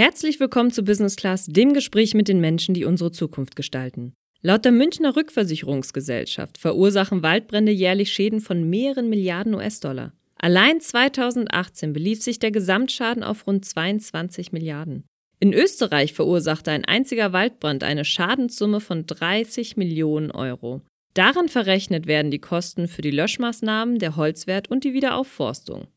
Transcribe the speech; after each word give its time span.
Herzlich 0.00 0.40
willkommen 0.40 0.70
zu 0.70 0.82
Business 0.82 1.14
Class, 1.14 1.44
dem 1.44 1.74
Gespräch 1.74 2.14
mit 2.14 2.26
den 2.26 2.40
Menschen, 2.40 2.72
die 2.72 2.86
unsere 2.86 3.12
Zukunft 3.12 3.54
gestalten. 3.54 4.14
Laut 4.40 4.64
der 4.64 4.72
Münchner 4.72 5.14
Rückversicherungsgesellschaft 5.14 6.56
verursachen 6.56 7.22
Waldbrände 7.22 7.70
jährlich 7.70 8.10
Schäden 8.10 8.40
von 8.40 8.70
mehreren 8.70 9.10
Milliarden 9.10 9.52
US-Dollar. 9.54 10.14
Allein 10.36 10.80
2018 10.80 11.92
belief 11.92 12.22
sich 12.22 12.38
der 12.38 12.50
Gesamtschaden 12.50 13.22
auf 13.22 13.46
rund 13.46 13.66
22 13.66 14.52
Milliarden. 14.52 15.04
In 15.38 15.52
Österreich 15.52 16.14
verursachte 16.14 16.70
ein 16.70 16.86
einziger 16.86 17.34
Waldbrand 17.34 17.84
eine 17.84 18.06
Schadenssumme 18.06 18.80
von 18.80 19.04
30 19.04 19.76
Millionen 19.76 20.30
Euro. 20.30 20.80
Daran 21.12 21.50
verrechnet 21.50 22.06
werden 22.06 22.30
die 22.30 22.38
Kosten 22.38 22.88
für 22.88 23.02
die 23.02 23.10
Löschmaßnahmen, 23.10 23.98
der 23.98 24.16
Holzwert 24.16 24.70
und 24.70 24.82
die 24.84 24.94
Wiederaufforstung. 24.94 25.88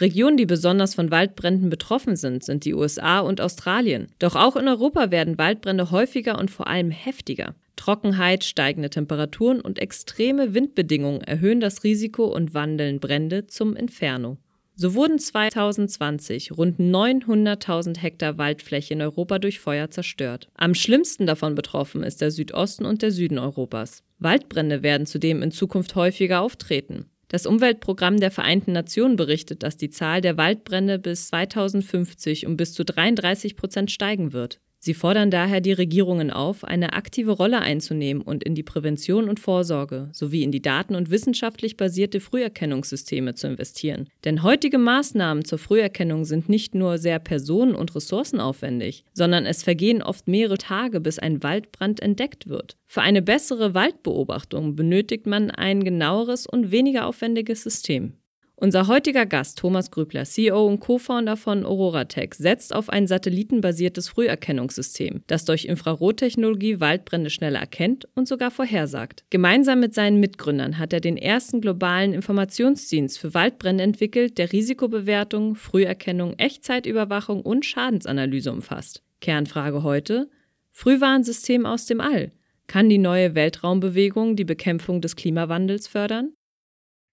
Regionen, 0.00 0.36
die 0.36 0.46
besonders 0.46 0.94
von 0.94 1.10
Waldbränden 1.10 1.70
betroffen 1.70 2.16
sind, 2.16 2.44
sind 2.44 2.64
die 2.64 2.74
USA 2.74 3.20
und 3.20 3.40
Australien. 3.40 4.08
Doch 4.18 4.36
auch 4.36 4.56
in 4.56 4.68
Europa 4.68 5.10
werden 5.10 5.38
Waldbrände 5.38 5.90
häufiger 5.90 6.38
und 6.38 6.50
vor 6.50 6.66
allem 6.66 6.90
heftiger. 6.90 7.54
Trockenheit, 7.76 8.44
steigende 8.44 8.90
Temperaturen 8.90 9.60
und 9.60 9.78
extreme 9.78 10.54
Windbedingungen 10.54 11.20
erhöhen 11.22 11.60
das 11.60 11.84
Risiko 11.84 12.26
und 12.26 12.54
wandeln 12.54 13.00
Brände 13.00 13.46
zum 13.46 13.76
Inferno. 13.76 14.38
So 14.74 14.94
wurden 14.94 15.18
2020 15.18 16.56
rund 16.56 16.80
900.000 16.80 17.98
Hektar 17.98 18.38
Waldfläche 18.38 18.94
in 18.94 19.02
Europa 19.02 19.38
durch 19.38 19.60
Feuer 19.60 19.90
zerstört. 19.90 20.48
Am 20.54 20.74
schlimmsten 20.74 21.26
davon 21.26 21.54
betroffen 21.54 22.02
ist 22.02 22.20
der 22.20 22.30
Südosten 22.30 22.86
und 22.86 23.02
der 23.02 23.10
Süden 23.10 23.38
Europas. 23.38 24.02
Waldbrände 24.18 24.82
werden 24.82 25.06
zudem 25.06 25.42
in 25.42 25.50
Zukunft 25.50 25.94
häufiger 25.94 26.40
auftreten. 26.40 27.06
Das 27.32 27.46
Umweltprogramm 27.46 28.18
der 28.20 28.30
Vereinten 28.30 28.72
Nationen 28.72 29.16
berichtet, 29.16 29.62
dass 29.62 29.78
die 29.78 29.88
Zahl 29.88 30.20
der 30.20 30.36
Waldbrände 30.36 30.98
bis 30.98 31.28
2050 31.28 32.46
um 32.46 32.58
bis 32.58 32.74
zu 32.74 32.84
33 32.84 33.56
Prozent 33.56 33.90
steigen 33.90 34.34
wird. 34.34 34.60
Sie 34.84 34.94
fordern 34.94 35.30
daher 35.30 35.60
die 35.60 35.72
Regierungen 35.72 36.32
auf, 36.32 36.64
eine 36.64 36.94
aktive 36.94 37.30
Rolle 37.30 37.60
einzunehmen 37.60 38.20
und 38.20 38.42
in 38.42 38.56
die 38.56 38.64
Prävention 38.64 39.28
und 39.28 39.38
Vorsorge 39.38 40.08
sowie 40.12 40.42
in 40.42 40.50
die 40.50 40.60
daten- 40.60 40.96
und 40.96 41.08
wissenschaftlich 41.08 41.76
basierte 41.76 42.18
Früherkennungssysteme 42.18 43.36
zu 43.36 43.46
investieren. 43.46 44.08
Denn 44.24 44.42
heutige 44.42 44.78
Maßnahmen 44.78 45.44
zur 45.44 45.58
Früherkennung 45.58 46.24
sind 46.24 46.48
nicht 46.48 46.74
nur 46.74 46.98
sehr 46.98 47.20
personen- 47.20 47.76
und 47.76 47.94
ressourcenaufwendig, 47.94 49.04
sondern 49.12 49.46
es 49.46 49.62
vergehen 49.62 50.02
oft 50.02 50.26
mehrere 50.26 50.58
Tage, 50.58 51.00
bis 51.00 51.20
ein 51.20 51.44
Waldbrand 51.44 52.00
entdeckt 52.00 52.48
wird. 52.48 52.76
Für 52.84 53.02
eine 53.02 53.22
bessere 53.22 53.74
Waldbeobachtung 53.74 54.74
benötigt 54.74 55.28
man 55.28 55.52
ein 55.52 55.84
genaueres 55.84 56.44
und 56.44 56.72
weniger 56.72 57.06
aufwendiges 57.06 57.62
System. 57.62 58.14
Unser 58.56 58.86
heutiger 58.86 59.26
Gast, 59.26 59.58
Thomas 59.58 59.90
Grübler, 59.90 60.24
CEO 60.24 60.66
und 60.66 60.78
Co-Founder 60.78 61.36
von 61.36 61.64
AuroraTech, 61.64 62.34
setzt 62.34 62.72
auf 62.72 62.90
ein 62.90 63.08
satellitenbasiertes 63.08 64.08
Früherkennungssystem, 64.08 65.24
das 65.26 65.44
durch 65.44 65.64
Infrarottechnologie 65.64 66.78
Waldbrände 66.78 67.30
schneller 67.30 67.58
erkennt 67.58 68.06
und 68.14 68.28
sogar 68.28 68.52
vorhersagt. 68.52 69.24
Gemeinsam 69.30 69.80
mit 69.80 69.94
seinen 69.94 70.20
Mitgründern 70.20 70.78
hat 70.78 70.92
er 70.92 71.00
den 71.00 71.16
ersten 71.16 71.60
globalen 71.60 72.12
Informationsdienst 72.12 73.18
für 73.18 73.34
Waldbrände 73.34 73.82
entwickelt, 73.82 74.38
der 74.38 74.52
Risikobewertung, 74.52 75.56
Früherkennung, 75.56 76.34
Echtzeitüberwachung 76.38 77.42
und 77.42 77.64
Schadensanalyse 77.64 78.52
umfasst. 78.52 79.02
Kernfrage 79.20 79.82
heute: 79.82 80.30
Frühwarnsystem 80.70 81.66
aus 81.66 81.86
dem 81.86 82.00
All. 82.00 82.30
Kann 82.68 82.88
die 82.88 82.98
neue 82.98 83.34
Weltraumbewegung 83.34 84.36
die 84.36 84.44
Bekämpfung 84.44 85.00
des 85.00 85.16
Klimawandels 85.16 85.88
fördern? 85.88 86.32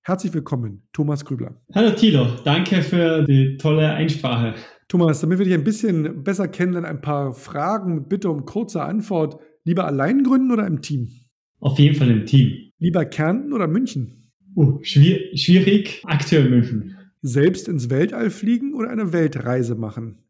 Herzlich 0.10 0.34
willkommen, 0.34 0.82
Thomas 0.92 1.24
Grübler. 1.24 1.62
Hallo 1.76 1.92
Thilo, 1.92 2.26
danke 2.44 2.82
für 2.82 3.24
die 3.26 3.58
tolle 3.58 3.92
Einsprache. 3.92 4.56
Thomas, 4.88 5.22
damit 5.22 5.38
wir 5.38 5.46
dich 5.46 5.54
ein 5.54 5.64
bisschen 5.64 6.24
besser 6.24 6.48
kennen, 6.48 6.84
ein 6.84 7.00
paar 7.00 7.36
Fragen 7.36 7.94
mit 7.94 8.10
Bitte 8.10 8.32
um 8.32 8.44
kurze 8.44 8.82
Antwort. 8.82 9.40
Lieber 9.66 9.86
allein 9.86 10.24
gründen 10.24 10.52
oder 10.52 10.66
im 10.66 10.82
Team? 10.82 11.12
Auf 11.60 11.78
jeden 11.78 11.94
Fall 11.94 12.10
im 12.10 12.26
Team. 12.26 12.72
Lieber 12.80 13.06
Kärnten 13.06 13.54
oder 13.54 13.68
München? 13.68 14.32
Oh, 14.56 14.80
schwierig, 14.82 15.40
schwierig. 15.44 16.02
aktuell 16.06 16.50
München. 16.50 16.98
Selbst 17.22 17.68
ins 17.68 17.92
Weltall 17.92 18.32
fliegen 18.32 18.74
oder 18.74 18.90
eine 18.90 19.14
Weltreise 19.14 19.76
machen? 19.76 20.24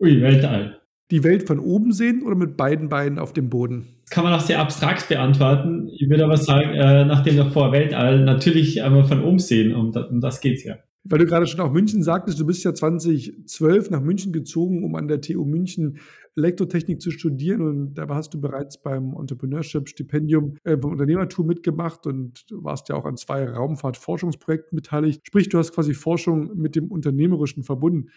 Ui, 0.00 0.20
Weltall 0.20 0.79
die 1.10 1.24
Welt 1.24 1.46
von 1.46 1.58
oben 1.58 1.92
sehen 1.92 2.22
oder 2.22 2.36
mit 2.36 2.56
beiden 2.56 2.88
Beinen 2.88 3.18
auf 3.18 3.32
dem 3.32 3.50
Boden? 3.50 3.86
Das 4.04 4.10
kann 4.10 4.24
man 4.24 4.32
auch 4.32 4.40
sehr 4.40 4.60
abstrakt 4.60 5.08
beantworten. 5.08 5.88
Ich 5.92 6.08
würde 6.08 6.24
aber 6.24 6.36
sagen, 6.36 6.70
äh, 6.74 7.04
nach 7.04 7.22
dem 7.22 7.36
davor 7.36 7.72
Weltall 7.72 8.24
natürlich 8.24 8.82
einmal 8.82 9.04
von 9.04 9.22
oben 9.22 9.38
sehen. 9.38 9.74
Um, 9.74 9.90
um 9.90 10.20
das 10.20 10.40
geht 10.40 10.58
es 10.58 10.64
ja. 10.64 10.76
Weil 11.04 11.20
du 11.20 11.26
gerade 11.26 11.46
schon 11.46 11.60
auch 11.60 11.72
München 11.72 12.02
sagtest, 12.02 12.38
du 12.38 12.46
bist 12.46 12.62
ja 12.62 12.74
2012 12.74 13.90
nach 13.90 14.02
München 14.02 14.32
gezogen, 14.32 14.84
um 14.84 14.94
an 14.96 15.08
der 15.08 15.20
TU 15.20 15.44
München 15.44 15.98
Elektrotechnik 16.36 17.00
zu 17.00 17.10
studieren 17.10 17.62
und 17.62 17.94
da 17.94 18.06
hast 18.08 18.34
du 18.34 18.40
bereits 18.40 18.80
beim 18.80 19.14
Entrepreneurship-Stipendium 19.18 20.56
äh, 20.64 20.76
beim 20.76 20.92
Unternehmertum 20.92 21.46
mitgemacht 21.46 22.06
und 22.06 22.46
warst 22.50 22.88
ja 22.88 22.94
auch 22.94 23.04
an 23.04 23.16
zwei 23.16 23.44
Raumfahrtforschungsprojekten 23.48 24.76
beteiligt. 24.76 25.22
Sprich, 25.26 25.48
du 25.48 25.58
hast 25.58 25.72
quasi 25.72 25.94
Forschung 25.94 26.56
mit 26.56 26.76
dem 26.76 26.90
Unternehmerischen 26.90 27.64
verbunden. 27.64 28.10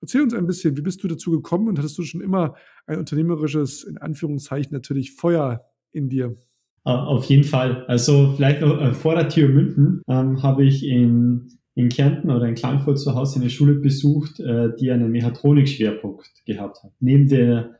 Erzähl 0.00 0.22
uns 0.22 0.34
ein 0.34 0.46
bisschen, 0.46 0.76
wie 0.76 0.82
bist 0.82 1.02
du 1.02 1.08
dazu 1.08 1.30
gekommen 1.30 1.68
und 1.68 1.78
hattest 1.78 1.96
du 1.98 2.02
schon 2.02 2.20
immer 2.20 2.54
ein 2.86 2.98
unternehmerisches, 2.98 3.84
in 3.84 3.98
Anführungszeichen 3.98 4.72
natürlich, 4.72 5.12
Feuer 5.12 5.64
in 5.92 6.08
dir? 6.08 6.36
Auf 6.84 7.24
jeden 7.24 7.42
Fall. 7.42 7.84
Also 7.88 8.34
vielleicht 8.36 8.60
noch 8.60 8.80
äh, 8.80 8.94
vor 8.94 9.16
der 9.16 9.28
Tür 9.28 9.48
München 9.48 10.02
ähm, 10.06 10.40
habe 10.42 10.64
ich 10.64 10.86
in, 10.86 11.58
in 11.74 11.88
Kärnten 11.88 12.30
oder 12.30 12.46
in 12.46 12.54
Klagenfurt 12.54 13.00
zu 13.00 13.14
Hause 13.16 13.40
eine 13.40 13.50
Schule 13.50 13.74
besucht, 13.74 14.38
äh, 14.38 14.68
die 14.78 14.92
einen 14.92 15.10
Mechatronik-Schwerpunkt 15.10 16.30
gehabt 16.44 16.84
hat. 16.84 16.92
Neben 17.00 17.26
der 17.26 17.74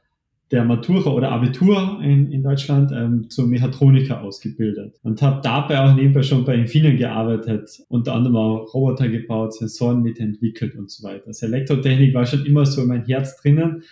der 0.52 0.64
Matura 0.64 1.10
oder 1.10 1.32
Abitur 1.32 2.00
in, 2.02 2.30
in 2.30 2.42
Deutschland 2.42 2.92
ähm, 2.92 3.28
zum 3.30 3.50
Mechatroniker 3.50 4.22
ausgebildet 4.22 4.98
und 5.02 5.20
habe 5.20 5.40
dabei 5.42 5.80
auch 5.80 5.94
nebenbei 5.94 6.22
schon 6.22 6.44
bei 6.44 6.54
Infineon 6.54 6.96
gearbeitet, 6.96 7.82
unter 7.88 8.14
anderem 8.14 8.36
auch 8.36 8.72
Roboter 8.72 9.08
gebaut, 9.08 9.54
Sensoren 9.54 10.02
mitentwickelt 10.02 10.76
und 10.76 10.90
so 10.90 11.06
weiter. 11.06 11.26
Also 11.26 11.46
Elektrotechnik 11.46 12.14
war 12.14 12.26
schon 12.26 12.46
immer 12.46 12.64
so 12.64 12.82
in 12.82 12.88
mein 12.88 13.04
Herz 13.04 13.40
drinnen 13.40 13.82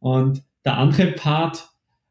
und 0.00 0.42
der 0.64 0.76
andere 0.76 1.12
Part 1.12 1.68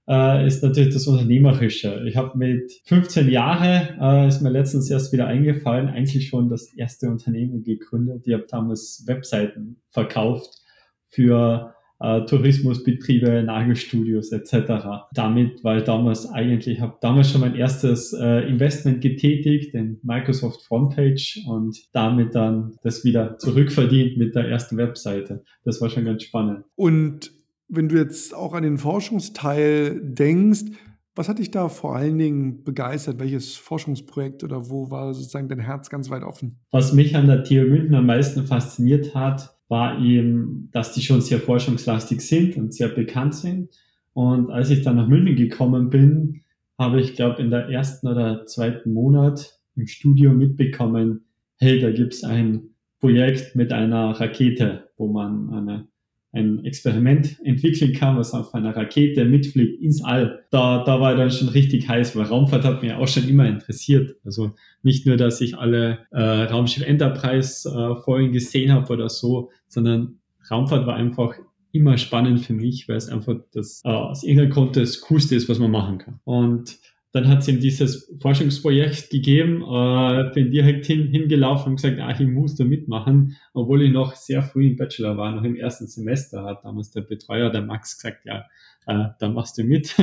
äh, 0.07 0.47
ist 0.47 0.63
natürlich 0.63 0.93
das 0.93 1.05
Unternehmerische. 1.05 2.03
Ich 2.07 2.15
habe 2.15 2.37
mit 2.37 2.71
15 2.85 3.29
Jahren, 3.29 3.99
äh, 3.99 4.27
ist 4.27 4.41
mir 4.41 4.49
letztens 4.49 4.89
erst 4.89 5.13
wieder 5.13 5.27
eingefallen, 5.27 5.89
eigentlich 5.89 6.27
schon 6.27 6.49
das 6.49 6.73
erste 6.73 7.07
Unternehmen 7.07 7.63
gegründet. 7.63 8.23
Ich 8.25 8.33
habe 8.33 8.47
damals 8.49 9.03
Webseiten 9.05 9.77
verkauft 9.91 10.61
für 11.07 11.75
äh, 12.01 12.25
Tourismusbetriebe, 12.25 13.43
Nagelstudios 13.43 14.31
etc. 14.31 15.07
Damit 15.13 15.63
war 15.63 15.77
ich 15.77 15.83
damals 15.83 16.29
eigentlich, 16.31 16.81
habe 16.81 16.97
damals 17.01 17.31
schon 17.31 17.41
mein 17.41 17.55
erstes 17.55 18.13
äh, 18.13 18.47
Investment 18.47 19.01
getätigt, 19.01 19.73
den 19.73 19.99
Microsoft 20.03 20.63
Frontpage 20.63 21.45
und 21.47 21.77
damit 21.93 22.35
dann 22.35 22.75
das 22.83 23.03
wieder 23.03 23.37
zurückverdient 23.37 24.17
mit 24.17 24.35
der 24.35 24.47
ersten 24.47 24.77
Webseite. 24.77 25.43
Das 25.63 25.81
war 25.81 25.89
schon 25.89 26.05
ganz 26.05 26.23
spannend. 26.23 26.65
Und 26.75 27.31
wenn 27.67 27.87
du 27.87 27.97
jetzt 27.97 28.35
auch 28.35 28.53
an 28.53 28.63
den 28.63 28.77
Forschungsteil 28.77 30.01
denkst, 30.03 30.65
was 31.13 31.27
hat 31.27 31.39
dich 31.39 31.51
da 31.51 31.67
vor 31.67 31.95
allen 31.95 32.17
Dingen 32.17 32.63
begeistert? 32.63 33.19
Welches 33.19 33.55
Forschungsprojekt 33.55 34.43
oder 34.43 34.69
wo 34.69 34.89
war 34.89 35.13
sozusagen 35.13 35.49
dein 35.49 35.59
Herz 35.59 35.89
ganz 35.89 36.09
weit 36.09 36.23
offen? 36.23 36.61
Was 36.71 36.93
mich 36.93 37.15
an 37.15 37.27
der 37.27 37.43
TU 37.43 37.55
München 37.55 37.95
am 37.95 38.05
meisten 38.05 38.47
fasziniert 38.47 39.13
hat, 39.13 39.57
war 39.71 40.03
eben, 40.03 40.67
dass 40.73 40.93
die 40.93 41.01
schon 41.01 41.21
sehr 41.21 41.39
forschungslastig 41.39 42.19
sind 42.19 42.57
und 42.57 42.73
sehr 42.73 42.89
bekannt 42.89 43.33
sind. 43.35 43.69
Und 44.11 44.51
als 44.51 44.69
ich 44.69 44.81
dann 44.81 44.97
nach 44.97 45.07
München 45.07 45.37
gekommen 45.37 45.89
bin, 45.89 46.41
habe 46.77 46.99
ich, 46.99 47.15
glaube 47.15 47.41
in 47.41 47.51
der 47.51 47.69
ersten 47.69 48.09
oder 48.09 48.45
zweiten 48.45 48.91
Monat 48.91 49.57
im 49.77 49.87
Studio 49.87 50.33
mitbekommen, 50.33 51.23
hey, 51.57 51.79
da 51.79 51.89
gibt's 51.89 52.25
ein 52.25 52.71
Projekt 52.99 53.55
mit 53.55 53.71
einer 53.71 54.11
Rakete, 54.11 54.89
wo 54.97 55.07
man 55.07 55.49
eine 55.53 55.87
ein 56.33 56.63
Experiment 56.63 57.37
entwickeln 57.43 57.93
kann, 57.93 58.17
was 58.17 58.33
auf 58.33 58.53
einer 58.53 58.75
Rakete 58.75 59.25
mitfliegt 59.25 59.81
ins 59.81 60.01
All. 60.03 60.45
Da, 60.49 60.83
da 60.85 61.01
war 61.01 61.15
dann 61.15 61.29
schon 61.29 61.49
richtig 61.49 61.89
heiß, 61.89 62.15
weil 62.15 62.25
Raumfahrt 62.25 62.63
hat 62.63 62.81
mich 62.81 62.93
auch 62.93 63.07
schon 63.07 63.27
immer 63.27 63.47
interessiert. 63.47 64.15
Also 64.23 64.51
nicht 64.81 65.05
nur, 65.05 65.17
dass 65.17 65.41
ich 65.41 65.57
alle 65.57 65.99
äh, 66.11 66.21
Raumschiff 66.21 66.87
Enterprise 66.87 67.67
äh, 67.67 68.01
Folgen 68.03 68.31
gesehen 68.31 68.71
habe 68.71 68.93
oder 68.93 69.09
so, 69.09 69.49
sondern 69.71 70.19
Raumfahrt 70.49 70.85
war 70.85 70.95
einfach 70.95 71.35
immer 71.71 71.97
spannend 71.97 72.41
für 72.41 72.53
mich, 72.53 72.89
weil 72.89 72.97
es 72.97 73.09
einfach 73.09 73.37
das 73.53 73.81
äh, 73.85 73.89
aus 73.89 74.23
irgendeinem 74.23 74.51
Grund 74.51 74.75
das 74.75 75.01
Coolste 75.01 75.35
ist, 75.35 75.47
was 75.47 75.59
man 75.59 75.71
machen 75.71 75.97
kann. 75.99 76.19
Und 76.25 76.77
dann 77.13 77.27
hat 77.27 77.39
es 77.39 77.47
ihm 77.47 77.59
dieses 77.59 78.13
Forschungsprojekt 78.21 79.09
gegeben, 79.09 79.61
äh, 79.61 80.31
bin 80.33 80.51
direkt 80.51 80.85
hin, 80.85 81.07
hingelaufen 81.07 81.71
und 81.71 81.75
gesagt, 81.75 81.99
ah, 81.99 82.11
ich 82.11 82.25
muss 82.25 82.55
da 82.55 82.63
mitmachen, 82.63 83.37
obwohl 83.53 83.83
ich 83.83 83.91
noch 83.91 84.15
sehr 84.15 84.41
früh 84.41 84.67
im 84.67 84.77
Bachelor 84.77 85.17
war, 85.17 85.33
noch 85.33 85.43
im 85.43 85.55
ersten 85.55 85.87
Semester, 85.87 86.43
hat 86.43 86.63
damals 86.63 86.91
der 86.91 87.01
Betreuer, 87.01 87.49
der 87.49 87.61
Max, 87.61 87.97
gesagt, 87.97 88.25
ja, 88.25 88.45
äh, 88.87 89.09
dann 89.19 89.33
machst 89.33 89.57
du 89.57 89.63
mit. 89.63 89.95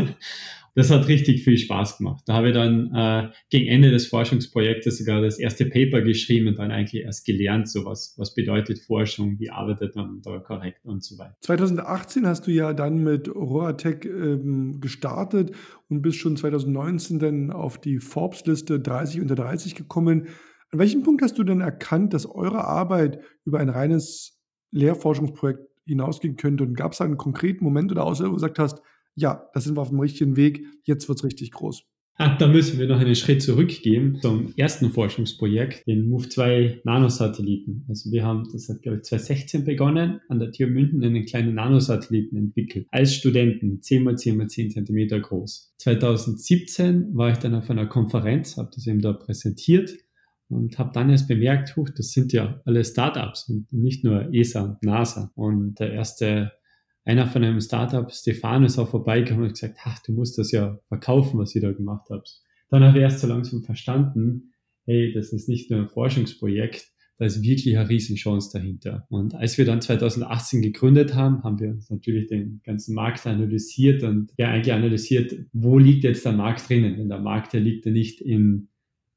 Das 0.79 0.91
hat 0.91 1.09
richtig 1.09 1.43
viel 1.43 1.59
Spaß 1.59 1.99
gemacht. 1.99 2.23
Da 2.27 2.35
habe 2.35 2.51
ich 2.51 2.55
dann 2.55 2.95
äh, 2.95 3.33
gegen 3.51 3.67
Ende 3.67 3.91
des 3.91 4.07
Forschungsprojektes 4.07 4.99
sogar 4.99 5.21
das 5.21 5.41
erste 5.41 5.67
Paper 5.67 6.03
geschrieben 6.03 6.47
und 6.47 6.61
dann 6.61 6.71
eigentlich 6.71 7.03
erst 7.03 7.27
gelernt, 7.27 7.69
so 7.69 7.85
was, 7.85 8.15
was 8.17 8.33
bedeutet 8.33 8.79
Forschung, 8.79 9.41
wie 9.41 9.51
arbeitet 9.51 9.97
man 9.97 10.23
da 10.23 10.39
korrekt 10.39 10.85
und 10.85 11.03
so 11.03 11.19
weiter. 11.19 11.35
2018 11.41 12.29
hast 12.29 12.47
du 12.47 12.53
ja 12.53 12.75
dann 12.75 13.03
mit 13.03 13.29
Roatec 13.29 14.05
ähm, 14.05 14.79
gestartet 14.81 15.51
und 15.89 16.01
bist 16.01 16.19
schon 16.19 16.37
2019 16.37 17.19
dann 17.19 17.51
auf 17.51 17.81
die 17.81 17.99
Forbes-Liste 17.99 18.79
30 18.79 19.21
unter 19.21 19.35
30 19.35 19.75
gekommen. 19.75 20.29
An 20.71 20.79
welchem 20.79 21.03
Punkt 21.03 21.23
hast 21.23 21.39
du 21.39 21.43
denn 21.43 21.61
erkannt, 21.61 22.15
dass 22.15 22.25
eure 22.25 22.63
Arbeit 22.63 23.19
über 23.45 23.59
ein 23.59 23.69
reines 23.69 24.39
Lehrforschungsprojekt 24.71 25.59
hinausgehen 25.87 26.37
könnte? 26.37 26.63
Und 26.63 26.75
gab 26.75 26.93
es 26.93 27.01
einen 27.01 27.17
konkreten 27.17 27.65
Moment 27.65 27.91
oder 27.91 28.05
Aussage, 28.05 28.31
wo 28.31 28.35
du 28.35 28.37
gesagt 28.37 28.61
hast, 28.61 28.81
ja, 29.19 29.49
da 29.53 29.61
sind 29.61 29.77
wir 29.77 29.83
auf 29.83 29.91
dem 29.91 30.01
richtigen 30.01 30.37
Weg, 30.37 30.65
jetzt 30.85 31.09
wird 31.09 31.19
es 31.19 31.25
richtig 31.25 31.51
groß. 31.53 31.85
Ah, 32.21 32.37
da 32.37 32.49
müssen 32.49 32.81
wir 32.81 32.89
noch 32.89 32.99
einen 32.99 33.15
Schritt 33.15 33.43
zurückgehen 33.43 34.19
zum 34.21 34.53
ersten 34.57 34.91
Forschungsprojekt, 34.91 35.87
den 35.87 36.09
MOVE-2 36.09 36.81
Nanosatelliten. 36.83 37.85
Also 37.89 38.11
wir 38.11 38.25
haben, 38.25 38.49
das 38.53 38.69
hat 38.69 38.83
glaube 38.83 38.97
ich 38.99 39.05
2016 39.05 39.65
begonnen, 39.65 40.21
an 40.29 40.41
der 40.41 40.51
TU 40.51 40.67
München 40.67 41.05
einen 41.05 41.27
kleinen 41.27 41.55
Nanosatelliten 41.55 42.37
entwickelt. 42.37 42.89
Als 42.91 43.15
Studenten, 43.15 43.83
10 43.83 44.03
mal 44.03 44.19
10 44.19 44.37
mal 44.37 44.49
10 44.49 44.71
Zentimeter 44.73 45.21
groß. 45.21 45.75
2017 45.79 47.15
war 47.17 47.31
ich 47.31 47.39
dann 47.39 47.55
auf 47.55 47.71
einer 47.71 47.87
Konferenz, 47.87 48.57
habe 48.57 48.71
das 48.75 48.89
eben 48.89 49.01
da 49.01 49.13
präsentiert 49.13 49.95
und 50.49 50.77
habe 50.77 50.91
dann 50.93 51.11
erst 51.11 51.29
bemerkt, 51.29 51.77
huch, 51.77 51.91
das 51.91 52.11
sind 52.11 52.33
ja 52.33 52.61
alle 52.65 52.85
Startups 52.85 53.49
und 53.49 53.73
nicht 53.73 54.03
nur 54.03 54.35
ESA 54.35 54.63
und 54.63 54.83
NASA. 54.83 55.31
Und 55.37 55.79
der 55.79 55.93
erste 55.93 56.51
einer 57.09 57.27
von 57.27 57.43
einem 57.43 57.61
Startup, 57.61 58.13
Stefan, 58.13 58.65
ist 58.65 58.79
auch 58.79 58.91
vorbeigekommen 58.91 59.45
und 59.45 59.55
gesagt, 59.55 59.79
ach, 59.83 59.99
du 60.01 60.13
musst 60.13 60.37
das 60.37 60.53
ja 60.53 60.79
verkaufen, 60.89 61.39
was 61.39 61.55
ihr 61.55 61.63
da 61.63 61.73
gemacht 61.73 62.09
habt. 62.11 62.43
Dann 62.69 62.85
habe 62.85 62.99
ich 62.99 63.03
erst 63.03 63.21
so 63.21 63.27
langsam 63.27 63.63
verstanden, 63.63 64.53
hey, 64.85 65.13
das 65.15 65.33
ist 65.33 65.49
nicht 65.49 65.71
nur 65.71 65.81
ein 65.81 65.89
Forschungsprojekt, 65.89 66.87
da 67.17 67.25
ist 67.25 67.43
wirklich 67.43 67.79
eine 67.79 67.89
Riesenchance 67.89 68.51
dahinter. 68.53 69.07
Und 69.09 69.35
als 69.35 69.57
wir 69.57 69.65
dann 69.65 69.81
2018 69.81 70.61
gegründet 70.61 71.15
haben, 71.15 71.43
haben 71.45 71.59
wir 71.59 71.71
uns 71.71 71.89
natürlich 71.89 72.29
den 72.29 72.61
ganzen 72.63 72.95
Markt 72.95 73.27
analysiert 73.27 74.03
und 74.03 74.33
ja 74.37 74.51
eigentlich 74.51 74.75
analysiert, 74.75 75.35
wo 75.55 75.79
liegt 75.79 76.05
jetzt 76.05 76.27
der 76.27 76.33
Markt 76.33 76.69
drinnen? 76.69 76.99
Denn 76.99 77.09
der 77.09 77.21
Markt, 77.21 77.55
der 77.55 77.61
liegt 77.61 77.87
ja 77.87 77.91
nicht 77.93 78.21
in, 78.21 78.69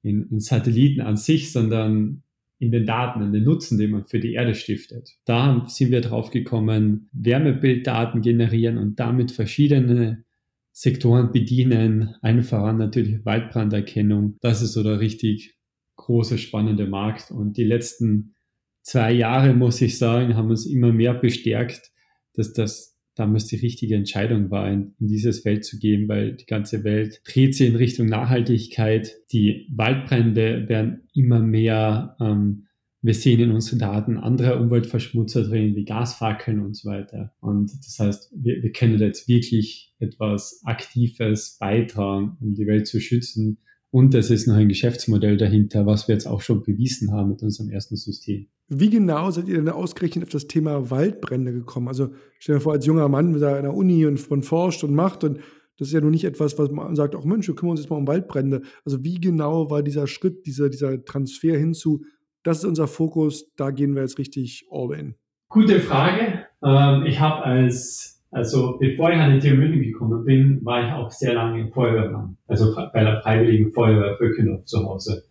in, 0.02 0.30
in 0.30 0.40
Satelliten 0.40 1.02
an 1.02 1.18
sich, 1.18 1.52
sondern 1.52 2.24
in 2.62 2.72
den 2.72 2.86
Daten, 2.86 3.24
in 3.24 3.34
den 3.34 3.44
Nutzen, 3.44 3.80
den 3.80 3.90
man 3.90 4.06
für 4.06 4.19
die 4.19 4.34
Erde 4.34 4.54
stiftet. 4.54 5.10
Da 5.25 5.66
sind 5.68 5.90
wir 5.90 6.02
drauf 6.02 6.30
gekommen, 6.30 7.10
Wärmebilddaten 7.12 8.22
generieren 8.22 8.78
und 8.78 9.00
damit 9.00 9.31
verschiedene 9.31 10.25
Sektoren 10.72 11.31
bedienen, 11.31 12.13
allen 12.22 12.44
voran 12.44 12.78
natürlich 12.78 13.25
Waldbranderkennung. 13.25 14.38
Das 14.42 14.62
ist 14.62 14.74
so 14.74 14.84
der 14.84 15.00
richtig 15.00 15.58
große, 15.96 16.38
spannende 16.38 16.86
Markt. 16.86 17.31
Und 17.31 17.58
die 17.58 17.63
letzten 17.63 18.36
zwei 18.84 19.12
Jahre, 19.12 19.56
muss 19.56 19.81
ich 19.81 19.98
sagen, 19.98 20.36
haben 20.36 20.52
uns 20.52 20.68
immer 20.68 20.94
mehr 20.94 21.16
bestärkt, 21.16 21.92
dass 22.36 22.54
das 22.54 22.96
damals 23.21 23.45
die 23.45 23.56
richtige 23.56 23.95
Entscheidung 23.95 24.50
war, 24.50 24.69
in, 24.69 24.94
in 25.00 25.07
dieses 25.07 25.41
Feld 25.41 25.63
zu 25.63 25.77
gehen, 25.77 26.09
weil 26.09 26.33
die 26.33 26.45
ganze 26.45 26.83
Welt 26.83 27.21
dreht 27.23 27.56
sich 27.56 27.69
in 27.69 27.75
Richtung 27.75 28.07
Nachhaltigkeit. 28.07 29.15
Die 29.31 29.68
Waldbrände 29.73 30.68
werden 30.68 31.03
immer 31.13 31.39
mehr. 31.39 32.18
Ähm, 32.19 32.65
wir 33.03 33.13
sehen 33.13 33.39
in 33.39 33.51
unseren 33.51 33.79
Daten 33.79 34.18
andere 34.18 34.59
Umweltverschmutzer 34.59 35.44
drin, 35.44 35.75
wie 35.75 35.85
Gasfackeln 35.85 36.59
und 36.59 36.75
so 36.75 36.89
weiter. 36.89 37.33
Und 37.39 37.71
das 37.85 37.97
heißt, 38.00 38.33
wir, 38.35 38.62
wir 38.62 38.71
können 38.71 39.00
jetzt 39.00 39.27
wirklich 39.27 39.94
etwas 40.00 40.62
Aktives 40.65 41.57
beitragen, 41.59 42.38
um 42.41 42.53
die 42.53 42.68
Welt 42.68 42.88
zu 42.88 43.00
schützen. 43.00 43.59
Und 43.92 44.16
es 44.16 44.30
ist 44.30 44.48
noch 44.48 44.56
ein 44.56 44.70
Geschäftsmodell 44.70 45.38
dahinter, 45.38 45.86
was 45.86 46.08
wir 46.08 46.16
jetzt 46.16 46.26
auch 46.26 46.42
schon 46.42 46.64
bewiesen 46.64 47.12
haben 47.12 47.30
mit 47.30 47.44
unserem 47.44 47.70
ersten 47.70 47.98
System. 47.98 48.48
Wie 48.70 48.90
genau 48.90 49.30
seid 49.32 49.50
ihr 49.50 49.58
denn 49.58 49.68
ausgerechnet 49.68 50.24
auf 50.24 50.30
das 50.30 50.48
Thema 50.48 50.90
Waldbrände 50.90 51.52
gekommen? 51.52 51.90
Also 51.90 52.12
stell 52.40 52.56
dir 52.56 52.62
vor, 52.62 52.72
als 52.72 52.86
junger 52.86 53.10
Mann 53.10 53.34
mit 53.34 53.44
einer 53.44 53.74
Uni 53.74 54.06
und 54.06 54.18
von 54.18 54.44
forscht 54.44 54.86
und 54.86 54.96
macht 54.96 55.26
und 55.26 55.40
das 55.78 55.88
ist 55.88 55.94
ja 55.94 56.02
nun 56.02 56.12
nicht 56.12 56.26
etwas, 56.26 56.60
was 56.60 56.70
man 56.70 56.96
sagt, 56.96 57.16
auch 57.16 57.26
Mensch, 57.26 57.48
wir 57.48 57.56
kümmern 57.56 57.72
uns 57.72 57.80
jetzt 57.80 57.90
mal 57.90 57.98
um 57.98 58.08
Waldbrände. 58.08 58.62
Also 58.86 59.04
wie 59.04 59.20
genau 59.20 59.70
war 59.72 59.82
dieser 59.82 60.06
Schritt, 60.06 60.46
dieser, 60.46 60.70
dieser 60.70 61.04
Transfer 61.04 61.58
hinzu, 61.58 62.06
das 62.44 62.60
ist 62.60 62.66
unser 62.66 62.88
Fokus, 62.88 63.52
da 63.56 63.72
gehen 63.72 63.96
wir 63.96 64.04
jetzt 64.04 64.20
richtig 64.20 64.68
all 64.72 64.94
in? 64.94 65.16
Gute 65.50 65.80
Frage. 65.80 66.46
Ähm, 66.64 67.06
ich 67.06 67.20
habe 67.20 67.44
als, 67.44 68.20
also 68.31 68.78
bevor 68.80 69.12
ich 69.12 69.18
an 69.18 69.38
die 69.38 69.50
TU 69.50 69.57
gekommen 69.57 70.24
bin, 70.24 70.63
war 70.63 70.86
ich 70.86 70.92
auch 70.94 71.12
sehr 71.12 71.33
lange 71.33 71.60
im 71.60 71.72
Feuerwehrmann, 71.72 72.38
also 72.48 72.74
bei 72.74 73.04
der 73.04 73.22
Freiwilligen 73.22 73.74
Feuerwehr 73.74 74.16
Vöckenhof 74.18 74.66
zu 74.66 74.86
Hause. 74.86 75.25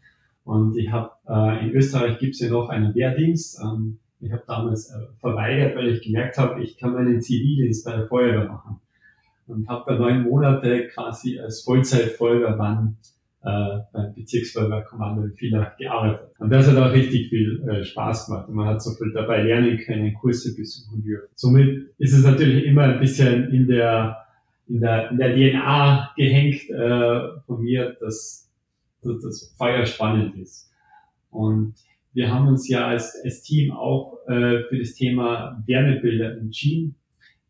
Und 0.44 0.76
ich 0.76 0.90
habe 0.90 1.10
äh, 1.26 1.64
in 1.64 1.70
Österreich 1.72 2.18
gibt 2.18 2.34
es 2.34 2.40
ja 2.40 2.50
noch 2.50 2.68
einen 2.68 2.94
Wehrdienst. 2.94 3.58
Ähm, 3.62 3.98
ich 4.20 4.32
habe 4.32 4.42
damals 4.46 4.90
äh, 4.90 4.98
verweigert, 5.18 5.76
weil 5.76 5.88
ich 5.88 6.02
gemerkt 6.02 6.36
habe, 6.36 6.62
ich 6.62 6.76
kann 6.76 6.92
meinen 6.92 7.22
Zivildienst 7.22 7.86
bei 7.86 7.96
der 7.96 8.06
Feuerwehr 8.06 8.48
machen. 8.48 8.80
Und 9.46 9.68
habe 9.68 9.92
da 9.92 9.98
neun 9.98 10.22
Monate 10.22 10.88
quasi 10.88 11.38
als 11.38 11.62
Vollzeitfeuerwehrmann 11.62 12.98
äh, 13.42 13.78
beim 13.92 14.14
Bezirksfeuerwehrkommando 14.14 15.22
in 15.24 15.34
Villach 15.34 15.76
gearbeitet. 15.76 16.30
Und 16.38 16.50
das 16.50 16.68
hat 16.68 16.76
auch 16.76 16.92
richtig 16.92 17.28
viel 17.28 17.62
äh, 17.68 17.84
Spaß 17.84 18.26
gemacht. 18.26 18.48
Und 18.48 18.54
man 18.54 18.68
hat 18.68 18.82
so 18.82 18.90
viel 18.92 19.12
dabei 19.12 19.42
lernen 19.42 19.78
können, 19.78 20.14
Kurse 20.14 20.54
besuchen 20.54 21.02
dürfen. 21.02 21.28
Somit 21.34 21.94
ist 21.98 22.12
es 22.12 22.24
natürlich 22.24 22.64
immer 22.64 22.82
ein 22.82 23.00
bisschen 23.00 23.50
in 23.52 23.66
der, 23.66 24.16
in 24.68 24.80
der, 24.80 25.10
in 25.10 25.18
der 25.18 25.34
DNA 25.34 26.12
gehängt 26.16 26.70
äh, 26.70 27.20
von 27.46 27.62
mir, 27.62 27.96
dass 28.00 28.50
dass 29.02 29.22
das 29.22 29.54
Feuer 29.56 29.86
spannend 29.86 30.36
ist. 30.36 30.70
Und 31.30 31.74
wir 32.12 32.32
haben 32.32 32.48
uns 32.48 32.68
ja 32.68 32.88
als, 32.88 33.16
als 33.24 33.42
Team 33.42 33.72
auch 33.72 34.18
äh, 34.26 34.64
für 34.64 34.78
das 34.78 34.94
Thema 34.94 35.62
Wärmebilder 35.66 36.36
entschieden, 36.38 36.96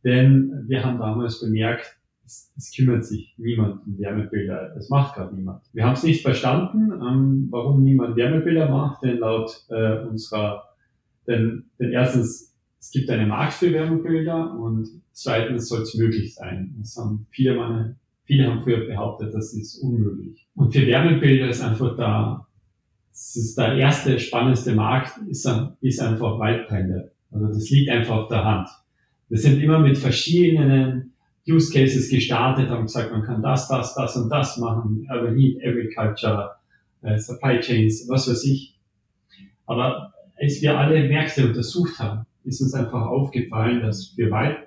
denn 0.04 0.64
wir 0.66 0.84
haben 0.84 0.98
damals 0.98 1.40
bemerkt, 1.40 1.98
es, 2.31 2.53
es 2.56 2.73
kümmert 2.73 3.05
sich 3.05 3.35
niemand 3.38 3.87
um 3.87 3.99
Wärmebilder. 3.99 4.73
Das 4.75 4.88
macht 4.88 5.17
gerade 5.17 5.35
niemand. 5.35 5.62
Wir 5.73 5.85
haben 5.85 5.94
es 5.94 6.03
nicht 6.03 6.23
verstanden, 6.23 6.93
ähm, 6.93 7.49
warum 7.50 7.82
niemand 7.82 8.17
Wärmebilder 8.17 8.69
macht, 8.69 9.02
denn 9.02 9.19
laut 9.19 9.50
äh, 9.69 10.04
unserer, 10.07 10.64
denn, 11.26 11.64
denn 11.78 11.93
erstens, 11.93 12.54
es 12.78 12.90
gibt 12.93 13.11
eine 13.11 13.26
Markt 13.26 13.54
für 13.54 13.73
Wärmebilder 13.73 14.59
und 14.59 14.88
zweitens 15.12 15.69
soll 15.69 15.83
es 15.83 15.95
möglich 15.95 16.35
sein. 16.35 16.75
Das 16.78 16.97
haben 16.97 17.26
viele 17.31 17.57
meine 17.57 17.97
Viele 18.31 18.47
haben 18.47 18.61
früher 18.61 18.87
behauptet, 18.87 19.35
das 19.35 19.52
ist 19.54 19.83
unmöglich. 19.83 20.47
Und 20.54 20.73
für 20.73 20.87
Wärmebilder 20.87 21.49
ist 21.49 21.61
einfach 21.62 21.97
da, 21.97 22.47
das 23.11 23.35
ist 23.35 23.59
der 23.59 23.75
erste 23.75 24.21
spannendste 24.21 24.73
Markt, 24.73 25.19
ist, 25.28 25.50
ist 25.81 26.00
einfach 26.00 26.38
Waldbrände. 26.38 27.11
Also 27.33 27.49
das 27.49 27.69
liegt 27.71 27.90
einfach 27.90 28.14
auf 28.19 28.28
der 28.28 28.45
Hand. 28.45 28.69
Wir 29.28 29.38
sind 29.38 29.61
immer 29.61 29.81
mit 29.81 29.99
verschiedenen 29.99 31.12
Use 31.49 31.73
Cases 31.73 32.09
gestartet, 32.11 32.68
haben 32.68 32.82
gesagt, 32.82 33.12
man 33.12 33.23
kann 33.23 33.42
das, 33.42 33.68
das, 33.68 33.94
das 33.94 34.16
und 34.16 34.28
das 34.28 34.56
machen, 34.59 35.06
Urban 35.11 35.37
Heat, 35.37 35.59
Agriculture, 35.64 36.56
äh, 37.02 37.18
Supply 37.18 37.61
Chains, 37.61 38.06
was 38.09 38.28
weiß 38.28 38.44
ich. 38.44 38.78
Aber 39.66 40.12
als 40.40 40.61
wir 40.61 40.78
alle 40.78 41.09
Märkte 41.09 41.47
untersucht 41.47 41.99
haben, 41.99 42.26
ist 42.44 42.61
uns 42.61 42.75
einfach 42.75 43.06
aufgefallen, 43.06 43.80
dass 43.80 44.09
für 44.16 44.30
Wald, 44.30 44.59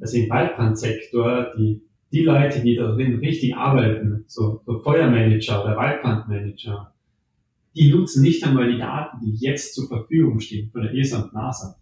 also 0.00 0.16
im 0.16 0.30
Waldbrandsektor 0.30 1.52
die 1.56 1.82
die 2.12 2.22
Leute, 2.22 2.60
die 2.60 2.74
da 2.74 2.92
drin 2.92 3.18
richtig 3.18 3.54
arbeiten, 3.54 4.24
so, 4.26 4.62
so 4.64 4.78
Feuermanager 4.80 5.64
oder 5.64 5.76
Waldbrandmanager, 5.76 6.94
die 7.74 7.90
nutzen 7.90 8.22
nicht 8.22 8.44
einmal 8.44 8.70
die 8.72 8.78
Daten, 8.78 9.20
die 9.20 9.34
jetzt 9.34 9.74
zur 9.74 9.88
Verfügung 9.88 10.40
stehen 10.40 10.70
von 10.70 10.82
der 10.82 10.94
ESA 10.94 11.22
und 11.22 11.34
NASA. 11.34 11.76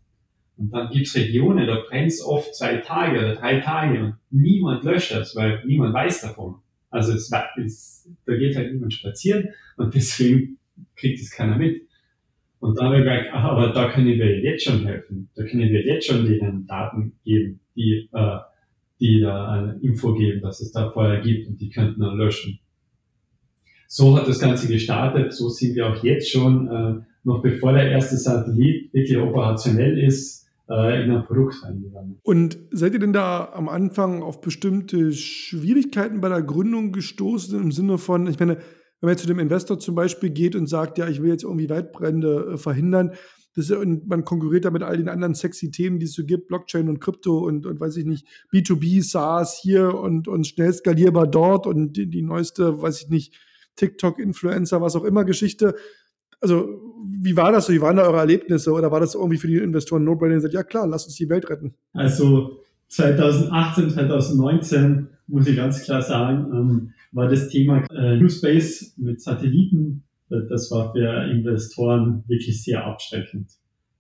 Und 0.57 0.73
dann 0.73 0.91
gibt's 0.91 1.15
Regionen, 1.15 1.67
da 1.67 1.83
brennt's 1.89 2.23
oft 2.23 2.55
zwei 2.55 2.79
Tage 2.79 3.19
oder 3.19 3.35
drei 3.35 3.61
Tage 3.61 4.03
und 4.03 4.15
niemand 4.31 4.85
löscht 4.85 5.13
das, 5.13 5.37
weil 5.37 5.63
niemand 5.67 5.93
weiß 5.95 6.23
davon. 6.23 6.57
Also 6.91 7.13
es, 7.13 7.31
es, 7.63 8.09
da 8.25 8.37
geht 8.37 8.57
halt 8.57 8.73
niemand 8.73 8.95
spazieren 8.95 9.51
und 9.77 9.95
deswegen 9.95 10.59
kriegt 10.95 11.21
es 11.21 11.31
keiner 11.31 11.57
mit. 11.57 11.83
Und 12.59 12.79
da 12.79 12.87
habe 12.87 12.99
ich 12.99 13.05
gedacht, 13.05 13.27
ach, 13.33 13.45
aber 13.45 13.73
da 13.73 13.91
können 13.91 14.07
wir 14.07 14.41
jetzt 14.41 14.65
schon 14.65 14.87
helfen. 14.87 15.29
Da 15.35 15.45
können 15.45 15.71
wir 15.71 15.85
jetzt 15.85 16.07
schon 16.07 16.25
denen 16.25 16.67
Daten 16.67 17.13
geben, 17.23 17.61
die 17.77 18.09
äh, 18.13 18.39
die 19.01 19.21
da 19.21 19.49
eine 19.49 19.79
Info 19.83 20.15
geben, 20.15 20.41
dass 20.41 20.61
es 20.61 20.73
da 20.73 20.91
Feuer 20.91 21.21
gibt 21.21 21.49
und 21.49 21.61
die 21.61 21.71
könnten 21.71 22.01
dann 22.01 22.17
löschen. 22.17 22.59
So 23.89 24.17
hat 24.17 24.27
das 24.27 24.41
Ganze 24.41 24.69
gestartet, 24.69 25.33
so 25.33 25.49
sind 25.49 25.77
wir 25.77 25.87
auch 25.87 26.03
jetzt 26.03 26.31
schon, 26.31 26.69
äh, 26.69 27.03
noch 27.25 27.43
bevor 27.43 27.73
der 27.73 27.91
erste 27.91 28.17
Satellit 28.17 28.93
wirklich 28.93 29.19
operationell 29.19 29.99
ist, 29.99 30.46
äh, 30.69 31.05
in 31.05 31.11
ein 31.11 31.25
Produkt 31.25 31.63
reingegangen. 31.63 32.19
Und 32.23 32.59
seid 32.71 32.93
ihr 32.93 32.99
denn 32.99 33.13
da 33.13 33.51
am 33.53 33.69
Anfang 33.69 34.23
auf 34.23 34.41
bestimmte 34.41 35.13
Schwierigkeiten 35.13 36.21
bei 36.21 36.29
der 36.29 36.43
Gründung 36.43 36.93
gestoßen, 36.93 37.61
im 37.61 37.73
Sinne 37.73 37.99
von, 37.99 38.27
ich 38.27 38.39
meine, 38.39 38.57
wenn 38.57 39.09
man 39.09 39.11
jetzt 39.11 39.23
zu 39.23 39.29
dem 39.29 39.39
Investor 39.39 39.79
zum 39.79 39.95
Beispiel 39.95 40.31
geht 40.31 40.57
und 40.57 40.67
sagt, 40.67 40.99
ja, 40.99 41.07
ich 41.09 41.23
will 41.23 41.31
jetzt 41.31 41.45
irgendwie 41.45 41.69
Waldbrände 41.69 42.53
äh, 42.55 42.57
verhindern, 42.57 43.13
Das, 43.55 43.71
und 43.71 44.09
man 44.09 44.25
konkurriert 44.25 44.65
da 44.65 44.71
mit 44.71 44.83
all 44.83 44.97
den 44.97 45.09
anderen 45.09 45.35
sexy 45.35 45.71
Themen, 45.71 45.99
die 45.99 46.07
es 46.07 46.15
so 46.15 46.25
gibt, 46.25 46.49
Blockchain 46.49 46.89
und 46.89 47.01
Krypto 47.01 47.39
und, 47.39 47.67
und 47.67 47.79
weiß 47.79 47.97
ich 47.99 48.05
nicht, 48.05 48.27
B2B, 48.53 49.03
SaaS 49.03 49.59
hier 49.63 49.95
und, 49.95 50.29
und 50.29 50.47
schnell 50.47 50.73
skalierbar 50.73 51.27
dort 51.27 51.67
und 51.67 51.97
die, 51.97 52.09
die 52.09 52.23
neueste, 52.23 52.83
weiß 52.83 53.03
ich 53.03 53.09
nicht, 53.09 53.35
TikTok-Influencer, 53.77 54.81
was 54.81 54.97
auch 54.97 55.05
immer 55.05 55.25
Geschichte. 55.25 55.75
Also, 56.41 56.86
wie 57.05 57.37
war 57.37 57.53
das 57.53 57.67
so? 57.67 57.73
Wie 57.73 57.81
waren 57.81 57.97
da 57.97 58.05
eure 58.05 58.19
Erlebnisse? 58.19 58.73
Oder 58.73 58.91
war 58.91 59.01
das 59.01 59.15
irgendwie 59.15 59.39
für 59.39 59.49
die 59.49 59.57
Investoren 59.57 60.05
No-Brainer, 60.05 60.49
ja 60.51 60.63
klar, 60.63 60.87
lass 60.87 61.07
uns 61.07 61.17
die 61.17 61.29
Welt 61.29 61.49
retten? 61.51 61.75
Also 61.93 62.61
2018, 62.89 63.91
2019 63.91 65.09
muss 65.27 65.47
ich 65.47 65.57
ganz 65.57 65.83
klar 65.83 66.03
sagen, 66.03 66.53
ähm, 66.53 66.93
war 67.13 67.29
das 67.29 67.49
Thema 67.49 67.85
äh, 67.91 68.17
New 68.17 68.29
Space 68.29 68.95
mit 68.97 69.21
Satelliten, 69.21 70.05
das 70.29 70.71
war 70.71 70.93
für 70.93 71.31
Investoren 71.31 72.25
wirklich 72.27 72.63
sehr 72.63 72.85
abschreckend. 72.85 73.49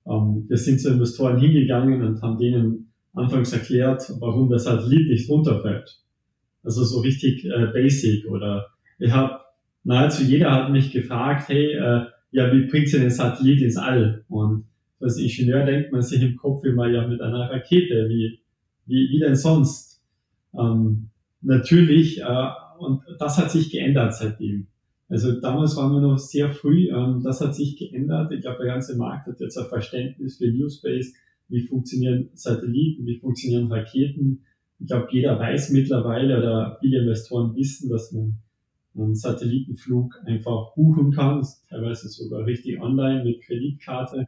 Ähm, 0.07 0.45
wir 0.49 0.57
sind 0.57 0.81
zu 0.81 0.91
Investoren 0.91 1.39
hingegangen 1.39 2.03
und 2.03 2.23
haben 2.23 2.39
denen 2.39 2.93
anfangs 3.15 3.53
erklärt, 3.53 4.13
warum 4.21 4.49
der 4.49 4.59
Satellit 4.59 5.09
nicht 5.09 5.29
runterfällt. 5.31 6.01
Also 6.65 6.85
so 6.85 7.01
richtig 7.01 7.45
äh, 7.45 7.67
basic 7.73 8.27
oder 8.27 8.67
ich 8.99 9.13
habe 9.13 9.41
nahezu 9.85 10.25
jeder 10.25 10.51
hat 10.51 10.73
mich 10.73 10.91
gefragt, 10.93 11.49
hey, 11.49 11.75
äh, 11.75 12.07
ja, 12.31 12.53
wie 12.53 12.67
bringt 12.67 12.93
ihr 12.93 13.01
den 13.01 13.11
Satellit 13.11 13.63
ins 13.63 13.77
All? 13.77 14.25
Und 14.29 14.65
als 15.01 15.19
Ingenieur 15.19 15.65
denkt 15.65 15.93
man 15.93 16.03
sich 16.03 16.23
im 16.23 16.37
Kopf 16.37 16.65
immer 16.65 16.89
ja 16.89 17.07
mit 17.07 17.21
einer 17.21 17.51
Rakete, 17.51 18.09
wie, 18.09 18.39
wie, 18.87 19.09
wie 19.11 19.19
denn 19.19 19.37
sonst? 19.37 20.03
Ähm, 20.59 21.11
natürlich, 21.43 22.21
äh, 22.21 22.49
und 22.79 23.03
das 23.19 23.39
hat 23.39 23.51
sich 23.51 23.71
geändert 23.71 24.15
seitdem. 24.15 24.67
Also 25.09 25.41
damals 25.41 25.77
waren 25.77 25.93
wir 25.93 26.01
noch 26.01 26.19
sehr 26.19 26.51
früh, 26.51 26.89
ähm, 26.89 27.23
das 27.23 27.41
hat 27.41 27.55
sich 27.55 27.77
geändert. 27.77 28.33
Ich 28.33 28.41
glaube, 28.41 28.59
der 28.59 28.75
ganze 28.75 28.97
Markt 28.97 29.29
hat 29.29 29.41
jetzt 29.41 29.57
ein 29.57 29.69
Verständnis 29.69 30.39
für 30.39 30.51
New 30.51 30.69
Space, 30.69 31.15
wie 31.49 31.67
funktionieren 31.67 32.31
Satelliten, 32.35 33.07
wie 33.07 33.19
funktionieren 33.19 33.71
Raketen. 33.71 34.45
Ich 34.81 34.89
glaube, 34.89 35.09
jeder 35.11 35.39
weiß 35.39 35.71
mittlerweile 35.71 36.39
oder 36.39 36.77
viele 36.81 37.01
Investoren 37.01 37.55
wissen, 37.55 37.89
dass 37.89 38.13
man 38.13 38.35
einen 39.05 39.17
Satellitenflug 39.17 40.15
einfach 40.25 40.75
buchen 40.75 41.13
kann, 41.13 41.47
teilweise 41.69 42.09
sogar 42.09 42.47
richtig 42.47 42.81
online 42.81 43.25
mit 43.25 43.43
Kreditkarte, 43.43 44.27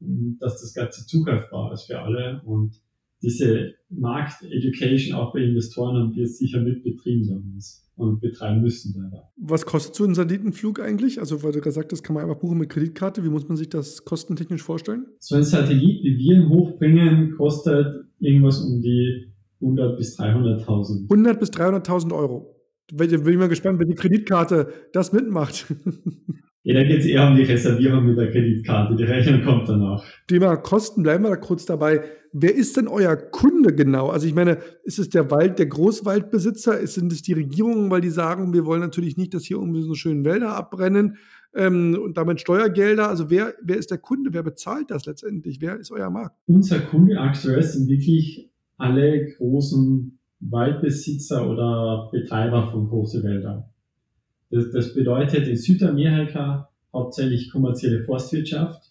dass 0.00 0.60
das 0.60 0.74
Ganze 0.74 1.06
zugreifbar 1.06 1.72
ist 1.72 1.84
für 1.84 2.00
alle 2.00 2.42
und 2.44 2.80
diese 3.22 3.74
Markt-Education 3.90 5.14
auch 5.18 5.32
bei 5.32 5.40
Investoren 5.40 5.96
haben 5.96 6.14
wir 6.14 6.26
sicher 6.26 6.60
mitbetrieben 6.60 7.28
damals 7.28 7.86
und 7.96 8.20
betreiben 8.20 8.62
müssen 8.62 8.94
leider. 8.96 9.30
Was 9.36 9.66
kostet 9.66 9.94
so 9.94 10.04
ein 10.04 10.14
Satellitenflug 10.14 10.80
eigentlich? 10.80 11.20
Also, 11.20 11.42
weil 11.42 11.52
du 11.52 11.60
gesagt 11.60 11.92
hast, 11.92 12.02
kann 12.02 12.14
man 12.14 12.24
einfach 12.24 12.38
buchen 12.38 12.56
mit 12.56 12.70
Kreditkarte. 12.70 13.22
Wie 13.22 13.28
muss 13.28 13.46
man 13.46 13.58
sich 13.58 13.68
das 13.68 14.06
kostentechnisch 14.06 14.62
vorstellen? 14.62 15.06
So 15.18 15.36
ein 15.36 15.44
Satellit, 15.44 16.02
wie 16.02 16.16
wir 16.16 16.36
ihn 16.36 16.48
hochbringen, 16.48 17.36
kostet 17.36 18.06
irgendwas 18.20 18.60
um 18.60 18.80
die 18.80 19.30
100 19.60 19.98
bis 19.98 20.18
300.000. 20.18 21.02
100 21.10 21.38
bis 21.38 21.50
300.000 21.50 22.16
Euro. 22.16 22.56
Bin 22.92 23.10
ich 23.10 23.38
mal 23.38 23.48
gespannt, 23.48 23.78
wenn 23.78 23.88
die 23.88 23.94
Kreditkarte 23.94 24.72
das 24.92 25.12
mitmacht. 25.12 25.66
Ja, 26.62 26.74
da 26.74 26.84
geht 26.84 27.00
es 27.00 27.06
eher 27.06 27.26
um 27.26 27.36
die 27.36 27.44
Reservierung 27.44 28.04
mit 28.04 28.18
der 28.18 28.30
Kreditkarte. 28.30 28.94
Die 28.94 29.04
Rechnung 29.04 29.42
kommt 29.42 29.66
danach. 29.66 30.04
Thema 30.26 30.56
Kosten, 30.56 31.02
bleiben 31.02 31.24
wir 31.24 31.30
da 31.30 31.36
kurz 31.36 31.64
dabei. 31.64 32.02
Wer 32.34 32.54
ist 32.54 32.76
denn 32.76 32.86
euer 32.86 33.16
Kunde 33.16 33.74
genau? 33.74 34.08
Also 34.08 34.26
ich 34.26 34.34
meine, 34.34 34.58
ist 34.84 34.98
es 34.98 35.08
der 35.08 35.30
Wald, 35.30 35.58
der 35.58 35.66
Großwaldbesitzer? 35.66 36.86
Sind 36.86 37.12
es 37.12 37.22
die 37.22 37.32
Regierungen, 37.32 37.90
weil 37.90 38.02
die 38.02 38.10
sagen, 38.10 38.52
wir 38.52 38.66
wollen 38.66 38.82
natürlich 38.82 39.16
nicht, 39.16 39.32
dass 39.32 39.44
hier 39.44 39.56
irgendwie 39.56 39.82
so 39.82 39.94
schönen 39.94 40.26
Wälder 40.26 40.54
abbrennen 40.54 41.16
ähm, 41.54 41.98
und 41.98 42.18
damit 42.18 42.42
Steuergelder? 42.42 43.08
Also 43.08 43.30
wer, 43.30 43.54
wer 43.62 43.78
ist 43.78 43.90
der 43.90 43.98
Kunde? 43.98 44.34
Wer 44.34 44.42
bezahlt 44.42 44.90
das 44.90 45.06
letztendlich? 45.06 45.62
Wer 45.62 45.76
ist 45.80 45.90
euer 45.90 46.10
Markt? 46.10 46.36
Unser 46.46 46.80
Kunde 46.80 47.18
aktuell 47.18 47.62
sind 47.62 47.88
wirklich 47.88 48.50
alle 48.76 49.32
großen 49.38 50.19
Waldbesitzer 50.40 51.48
oder 51.48 52.08
Betreiber 52.10 52.70
von 52.70 52.88
großen 52.88 53.22
Wäldern. 53.22 53.64
Das, 54.50 54.70
das 54.72 54.94
bedeutet 54.94 55.46
in 55.46 55.56
Südamerika 55.56 56.70
hauptsächlich 56.92 57.50
kommerzielle 57.50 58.04
Forstwirtschaft. 58.04 58.90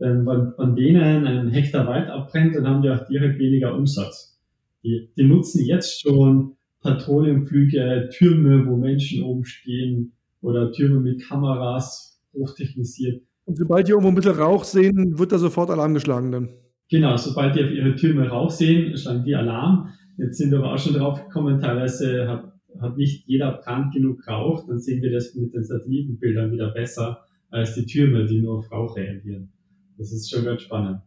Denn 0.00 0.26
wenn 0.26 0.52
von 0.54 0.76
denen 0.76 1.26
ein 1.26 1.48
Hektar 1.50 1.86
Wald 1.86 2.08
abbrennt, 2.08 2.54
dann 2.56 2.66
haben 2.66 2.82
die 2.82 2.90
auch 2.90 3.06
direkt 3.06 3.38
weniger 3.38 3.74
Umsatz. 3.74 4.38
Die, 4.82 5.08
die 5.16 5.24
nutzen 5.24 5.64
jetzt 5.64 6.02
schon 6.02 6.56
Patrouillenflüge, 6.80 8.10
Türme, 8.12 8.66
wo 8.66 8.76
Menschen 8.76 9.22
oben 9.22 9.44
stehen 9.44 10.12
oder 10.42 10.70
Türme 10.72 11.00
mit 11.00 11.22
Kameras 11.22 12.20
hochtechnisiert. 12.34 13.22
Und 13.46 13.56
sobald 13.56 13.86
die 13.86 13.92
irgendwo 13.92 14.08
ein 14.08 14.14
bisschen 14.14 14.36
Rauch 14.36 14.64
sehen, 14.64 15.18
wird 15.18 15.32
da 15.32 15.38
sofort 15.38 15.70
Alarm 15.70 15.94
geschlagen 15.94 16.30
dann. 16.30 16.48
Genau, 16.88 17.16
sobald 17.16 17.56
die 17.56 17.64
auf 17.64 17.70
ihre 17.70 17.96
Türme 17.96 18.28
Rauch 18.28 18.50
sehen, 18.50 18.96
schlagen 18.96 19.24
die 19.24 19.34
Alarm. 19.34 19.92
Jetzt 20.18 20.38
sind 20.38 20.50
wir 20.50 20.58
aber 20.58 20.74
auch 20.74 20.78
schon 20.78 20.94
drauf 20.94 21.22
gekommen, 21.24 21.60
teilweise 21.60 22.28
hat 22.28 22.56
hat 22.80 22.96
nicht 22.96 23.26
jeder 23.26 23.52
Brand 23.52 23.92
genug 23.92 24.26
Rauch, 24.26 24.66
dann 24.66 24.78
sehen 24.78 25.02
wir 25.02 25.12
das 25.12 25.34
mit 25.34 25.54
den 25.54 25.64
Satellitenbildern 25.64 26.52
wieder 26.52 26.70
besser 26.70 27.22
als 27.50 27.74
die 27.74 27.86
Türme, 27.86 28.26
die 28.26 28.40
nur 28.40 28.58
auf 28.58 28.70
Rauch 28.70 28.96
reagieren. 28.96 29.52
Das 29.98 30.12
ist 30.12 30.30
schon 30.30 30.44
ganz 30.44 30.62
spannend. 30.62 31.00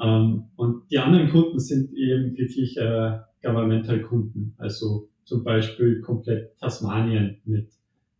Ähm, 0.00 0.44
und 0.56 0.90
die 0.90 0.98
anderen 0.98 1.30
Kunden 1.30 1.58
sind 1.58 1.92
eben 1.92 2.36
wirklich 2.36 2.76
äh, 2.76 3.18
Governmental-Kunden, 3.42 4.54
also 4.58 5.08
zum 5.24 5.44
Beispiel 5.44 6.00
komplett 6.00 6.58
Tasmanien 6.58 7.38
mit 7.44 7.70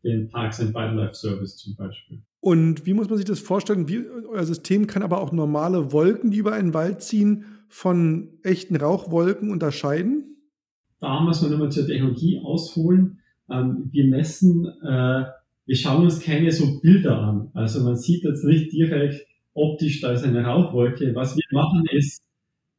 den 0.03 0.29
Parks 0.29 0.61
and 0.61 0.75
Wildlife 0.75 1.15
Service 1.15 1.57
zum 1.57 1.75
Beispiel. 1.77 2.23
Und 2.41 2.87
wie 2.87 2.95
muss 2.95 3.09
man 3.09 3.17
sich 3.17 3.27
das 3.27 3.41
vorstellen? 3.41 3.89
Wie, 3.89 4.05
euer 4.29 4.45
System 4.45 4.87
kann 4.87 5.03
aber 5.03 5.21
auch 5.21 5.33
normale 5.33 5.93
Wolken, 5.93 6.31
die 6.31 6.39
über 6.39 6.53
einen 6.53 6.75
Wald 6.75 7.03
ziehen, 7.03 7.45
von 7.69 8.39
echten 8.43 8.77
Rauchwolken 8.77 9.51
unterscheiden? 9.51 10.34
Da 11.05 11.21
muss 11.21 11.43
man 11.43 11.51
nochmal 11.51 11.71
zur 11.71 11.87
Technologie 11.87 12.41
ausholen. 12.43 13.19
Ähm, 13.51 13.91
wir 13.93 14.05
messen, 14.07 14.67
äh, 14.83 15.25
wir 15.67 15.77
schauen 15.77 16.05
uns 16.05 16.21
keine 16.21 16.51
so 16.51 16.81
Bilder 16.81 17.19
an. 17.19 17.51
Also 17.53 17.85
man 17.85 17.97
sieht 17.97 18.25
jetzt 18.25 18.45
nicht 18.45 18.73
direkt 18.73 19.27
optisch, 19.53 20.01
da 20.01 20.13
ist 20.13 20.25
eine 20.25 20.45
Rauchwolke. 20.45 21.15
Was 21.15 21.37
wir 21.37 21.45
machen 21.53 21.85
ist, 21.93 22.23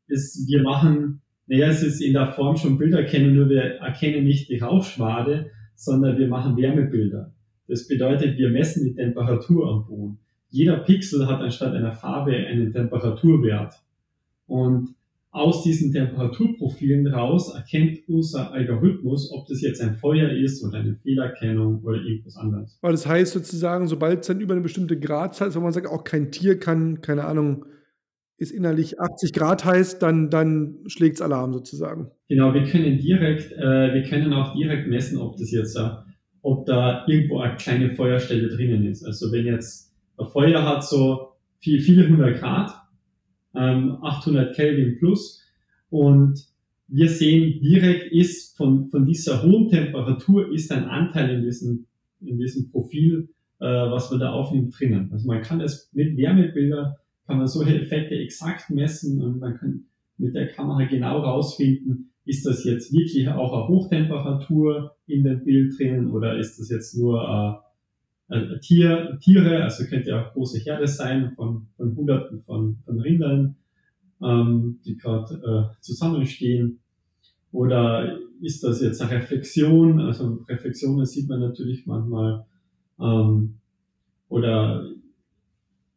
ist 0.07 0.47
wir 0.47 0.63
machen, 0.63 1.21
naja, 1.45 1.67
es 1.67 1.83
ist 1.83 2.01
in 2.01 2.13
der 2.13 2.31
Form 2.31 2.57
schon 2.57 2.79
Bilderkennung, 2.79 3.35
nur 3.35 3.49
wir 3.49 3.61
erkennen 3.61 4.25
nicht 4.25 4.49
die 4.49 4.57
Rauchschwade, 4.57 5.51
sondern 5.75 6.17
wir 6.17 6.27
machen 6.27 6.57
Wärmebilder. 6.57 7.31
Das 7.67 7.87
bedeutet, 7.87 8.39
wir 8.39 8.49
messen 8.49 8.85
die 8.85 8.95
Temperatur 8.95 9.69
am 9.69 9.85
Boden. 9.85 10.17
Jeder 10.49 10.77
Pixel 10.77 11.27
hat 11.27 11.41
anstatt 11.41 11.75
einer 11.75 11.93
Farbe 11.93 12.35
einen 12.35 12.73
Temperaturwert. 12.73 13.75
Und 14.47 14.94
aus 15.35 15.63
diesen 15.63 15.91
Temperaturprofilen 15.91 17.07
raus 17.07 17.53
erkennt 17.53 17.99
unser 18.07 18.53
Algorithmus, 18.53 19.33
ob 19.33 19.47
das 19.47 19.61
jetzt 19.61 19.81
ein 19.81 19.95
Feuer 19.95 20.29
ist 20.29 20.63
oder 20.63 20.79
eine 20.79 20.95
Fehlerkennung 20.95 21.83
oder 21.83 22.01
irgendwas 22.01 22.37
anderes. 22.37 22.79
Weil 22.81 22.93
das 22.93 23.05
heißt 23.05 23.33
sozusagen, 23.33 23.87
sobald 23.87 24.21
es 24.21 24.27
dann 24.27 24.39
über 24.39 24.53
eine 24.53 24.63
bestimmte 24.63 24.97
Gradzahl 24.97 25.49
ist, 25.49 25.55
wenn 25.55 25.63
man 25.63 25.73
sagt, 25.73 25.87
auch 25.87 26.05
kein 26.05 26.31
Tier 26.31 26.57
kann, 26.57 27.01
keine 27.01 27.25
Ahnung, 27.25 27.65
ist 28.37 28.51
innerlich 28.51 28.99
80 28.99 29.33
Grad 29.33 29.65
heiß, 29.65 29.99
dann, 29.99 30.29
dann 30.29 30.77
schlägt 30.87 31.15
es 31.15 31.21
Alarm 31.21 31.51
sozusagen. 31.51 32.11
Genau, 32.29 32.53
wir 32.53 32.63
können 32.63 32.97
direkt, 32.97 33.51
äh, 33.51 33.93
wir 33.93 34.03
können 34.03 34.31
auch 34.31 34.55
direkt 34.55 34.87
messen, 34.87 35.17
ob 35.17 35.35
das 35.35 35.51
jetzt, 35.51 35.75
äh, 35.75 35.89
ob 36.43 36.65
da 36.65 37.05
irgendwo 37.07 37.39
eine 37.39 37.57
kleine 37.57 37.93
Feuerstelle 37.93 38.47
drinnen 38.47 38.85
ist. 38.85 39.03
Also 39.03 39.33
wenn 39.33 39.45
jetzt 39.45 39.93
ein 40.17 40.27
Feuer 40.27 40.63
hat 40.63 40.85
so 40.85 41.33
viel, 41.59 41.81
viele 41.81 42.07
hundert 42.07 42.39
Grad, 42.39 42.71
ähm, 43.57 43.97
800 44.01 44.55
Kelvin 44.55 44.97
plus. 44.97 45.41
Und 45.89 46.45
wir 46.87 47.09
sehen 47.09 47.61
direkt 47.61 48.11
ist 48.11 48.55
von, 48.57 48.89
von 48.89 49.05
dieser 49.05 49.43
hohen 49.43 49.69
Temperatur 49.69 50.51
ist 50.53 50.71
ein 50.71 50.85
Anteil 50.85 51.35
in 51.35 51.43
diesem, 51.43 51.85
in 52.21 52.37
diesem 52.37 52.69
Profil, 52.71 53.29
äh, 53.59 53.65
was 53.65 54.11
man 54.11 54.19
da 54.19 54.31
aufnimmt, 54.31 54.77
drinnen. 54.77 55.09
Also 55.11 55.27
man 55.27 55.41
kann 55.41 55.61
es 55.61 55.89
mit 55.93 56.17
Wärmebildern, 56.17 56.95
kann 57.25 57.37
man 57.37 57.47
solche 57.47 57.81
Effekte 57.81 58.15
exakt 58.15 58.69
messen 58.69 59.21
und 59.21 59.39
man 59.39 59.57
kann 59.57 59.85
mit 60.17 60.35
der 60.35 60.47
Kamera 60.47 60.85
genau 60.85 61.19
rausfinden, 61.19 62.11
ist 62.25 62.45
das 62.45 62.63
jetzt 62.63 62.93
wirklich 62.93 63.27
auch 63.29 63.53
eine 63.53 63.67
Hochtemperatur 63.67 64.95
in 65.07 65.23
dem 65.23 65.43
Bild 65.43 65.77
drinnen 65.77 66.11
oder 66.11 66.37
ist 66.37 66.59
das 66.59 66.69
jetzt 66.69 66.97
nur 66.97 67.63
äh, 68.29 68.59
Tier, 68.59 69.17
Tiere, 69.21 69.63
also 69.63 69.85
könnte 69.85 70.09
ja 70.09 70.25
auch 70.25 70.33
große 70.33 70.59
Herde 70.59 70.87
sein 70.87 71.33
von, 71.35 71.67
von 71.77 71.95
Hunderten 71.95 72.41
von, 72.43 72.77
von 72.85 72.99
Rindern, 72.99 73.55
ähm, 74.21 74.79
die 74.85 74.97
gerade 74.97 75.35
äh, 75.35 75.81
zusammenstehen. 75.81 76.79
Oder 77.51 78.19
ist 78.41 78.63
das 78.63 78.81
jetzt 78.81 79.01
eine 79.01 79.11
Reflexion? 79.11 79.99
Also 80.01 80.43
Reflexionen 80.49 81.05
sieht 81.05 81.29
man 81.29 81.39
natürlich 81.39 81.85
manchmal. 81.85 82.45
Ähm, 82.99 83.55
oder 84.27 84.89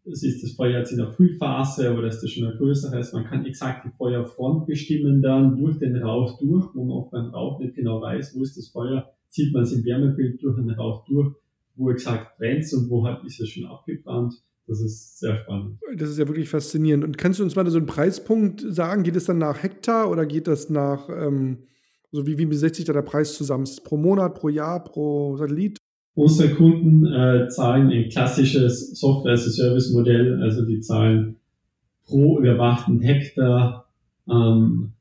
ist 0.05 0.43
das 0.43 0.53
Feuer 0.53 0.79
jetzt 0.79 0.93
in 0.93 0.99
der 0.99 1.13
Frühphase 1.13 1.93
oder 1.93 2.09
ist 2.09 2.23
das 2.23 2.31
schon 2.31 2.47
ein 2.47 2.57
größeres? 2.57 3.13
Man 3.13 3.25
kann 3.25 3.45
exakt 3.45 3.85
die 3.85 3.97
Feuerfront 3.97 4.67
bestimmen 4.67 5.21
dann 5.21 5.57
durch 5.57 5.79
den 5.79 5.97
Rauch 5.97 6.39
durch, 6.39 6.75
wo 6.75 6.85
man 6.85 6.97
auch 6.97 7.11
beim 7.11 7.27
Rauch 7.27 7.59
nicht 7.61 7.75
genau 7.75 8.01
weiß, 8.01 8.35
wo 8.37 8.43
ist 8.43 8.57
das 8.57 8.69
Feuer, 8.69 9.11
sieht 9.29 9.53
man 9.53 9.65
es 9.65 9.73
im 9.73 9.85
Wärmebild 9.85 10.43
durch 10.43 10.57
den 10.57 10.71
Rauch 10.71 11.05
durch 11.07 11.35
wo 11.79 11.91
exakt 11.91 12.37
brennt 12.39 12.71
und 12.73 12.91
wo 12.91 13.05
halt 13.05 13.25
ist 13.25 13.41
es 13.41 13.49
schon 13.49 13.65
abgebrannt. 13.67 14.35
Das 14.67 14.83
ist 14.83 15.19
sehr 15.19 15.37
spannend. 15.39 15.79
Das 15.97 16.11
ist 16.11 16.19
ja 16.19 16.29
wirklich 16.29 16.51
faszinierend. 16.51 17.03
Und 17.03 17.17
kannst 17.17 17.39
du 17.39 17.43
uns 17.43 17.57
mal 17.57 17.69
so 17.71 17.79
einen 17.79 17.87
Preispunkt 17.87 18.63
sagen? 18.69 19.03
Geht 19.03 19.17
es 19.17 19.25
dann 19.25 19.39
nach 19.39 19.63
Hektar 19.63 20.11
oder 20.11 20.27
geht 20.27 20.47
das 20.47 20.69
nach, 20.69 21.09
ähm, 21.09 21.61
so 22.13 22.27
wie, 22.27 22.37
wie 22.37 22.55
setzt 22.55 22.77
sich 22.77 22.85
da 22.85 22.93
der 22.93 23.03
Preis 23.03 23.35
zusammen? 23.35 23.67
Pro 23.83 23.97
Monat, 23.97 24.35
pro 24.35 24.51
Jahr, 24.51 24.85
pro 24.85 25.37
Satellit? 25.39 25.79
Unsere 26.15 26.51
Kunden 26.51 27.07
äh, 27.07 27.49
zahlen 27.49 27.91
ein 27.91 28.11
klassisches 28.11 28.99
Software-as-a-Service-Modell, 28.99 30.43
also 30.43 30.67
die 30.67 30.81
zahlen 30.81 31.37
pro 32.05 32.39
überwachten 32.39 33.01
Hektar 33.01 33.89
ähm, 34.29 34.93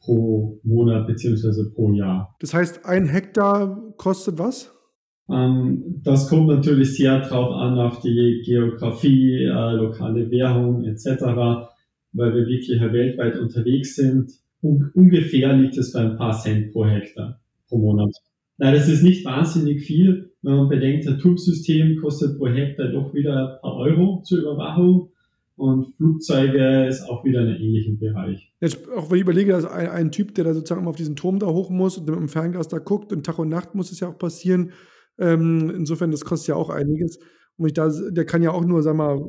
pro 0.00 0.60
Monat 0.62 1.06
beziehungsweise 1.06 1.70
pro 1.70 1.92
Jahr. 1.92 2.36
Das 2.40 2.54
heißt, 2.54 2.84
ein 2.84 3.06
Hektar 3.06 3.94
kostet 3.96 4.38
was? 4.38 4.70
Ähm, 5.30 6.00
das 6.02 6.28
kommt 6.28 6.48
natürlich 6.48 6.96
sehr 6.96 7.20
drauf 7.20 7.52
an, 7.54 7.78
auf 7.78 8.00
die 8.00 8.42
Geografie, 8.44 9.44
äh, 9.44 9.72
lokale 9.72 10.30
Währung 10.30 10.84
etc., 10.84 11.22
weil 12.12 12.34
wir 12.34 12.46
wirklich 12.46 12.68
weltweit 12.70 13.38
unterwegs 13.38 13.96
sind. 13.96 14.32
Un 14.62 14.90
ungefähr 14.94 15.52
liegt 15.52 15.76
es 15.76 15.92
bei 15.92 16.00
ein 16.00 16.16
paar 16.16 16.36
Cent 16.38 16.72
pro 16.72 16.84
Hektar 16.84 17.40
pro 17.68 17.78
Monat. 17.78 18.12
Na, 18.56 18.72
das 18.72 18.88
ist 18.88 19.02
nicht 19.02 19.24
wahnsinnig 19.24 19.82
viel, 19.82 20.32
wenn 20.42 20.56
man 20.56 20.68
bedenkt, 20.68 21.06
ein 21.06 21.18
Turmsystem 21.18 22.00
kostet 22.00 22.38
pro 22.38 22.48
Hektar 22.48 22.88
doch 22.88 23.14
wieder 23.14 23.54
ein 23.54 23.60
paar 23.60 23.76
Euro 23.76 24.22
zur 24.24 24.40
Überwachung 24.40 25.10
und 25.56 25.94
Flugzeuge 25.96 26.86
ist 26.86 27.02
auch 27.02 27.24
wieder 27.24 27.42
in 27.42 27.48
einem 27.48 27.60
ähnlichen 27.60 27.98
Bereich. 27.98 28.52
Jetzt, 28.60 28.88
auch 28.90 29.10
wenn 29.10 29.16
ich 29.16 29.22
überlege, 29.22 29.52
dass 29.52 29.64
ein, 29.64 29.88
ein 29.88 30.12
Typ, 30.12 30.34
der 30.34 30.44
da 30.44 30.54
sozusagen 30.54 30.86
auf 30.86 30.96
diesen 30.96 31.16
Turm 31.16 31.40
da 31.40 31.46
hoch 31.46 31.70
muss 31.70 31.98
und 31.98 32.08
mit 32.08 32.16
dem 32.16 32.28
Fernglas 32.28 32.68
da 32.68 32.78
guckt 32.78 33.12
und 33.12 33.26
Tag 33.26 33.38
und 33.38 33.48
Nacht 33.48 33.74
muss 33.74 33.90
es 33.90 34.00
ja 34.00 34.08
auch 34.08 34.18
passieren. 34.18 34.70
Ähm, 35.18 35.70
insofern, 35.70 36.10
das 36.10 36.24
kostet 36.24 36.48
ja 36.48 36.54
auch 36.54 36.70
einiges. 36.70 37.18
Und 37.56 37.66
ich 37.66 37.74
da, 37.74 37.88
der 37.88 38.24
kann 38.24 38.42
ja 38.42 38.52
auch 38.52 38.64
nur, 38.64 38.82
sag 38.82 38.94
mal, 38.94 39.20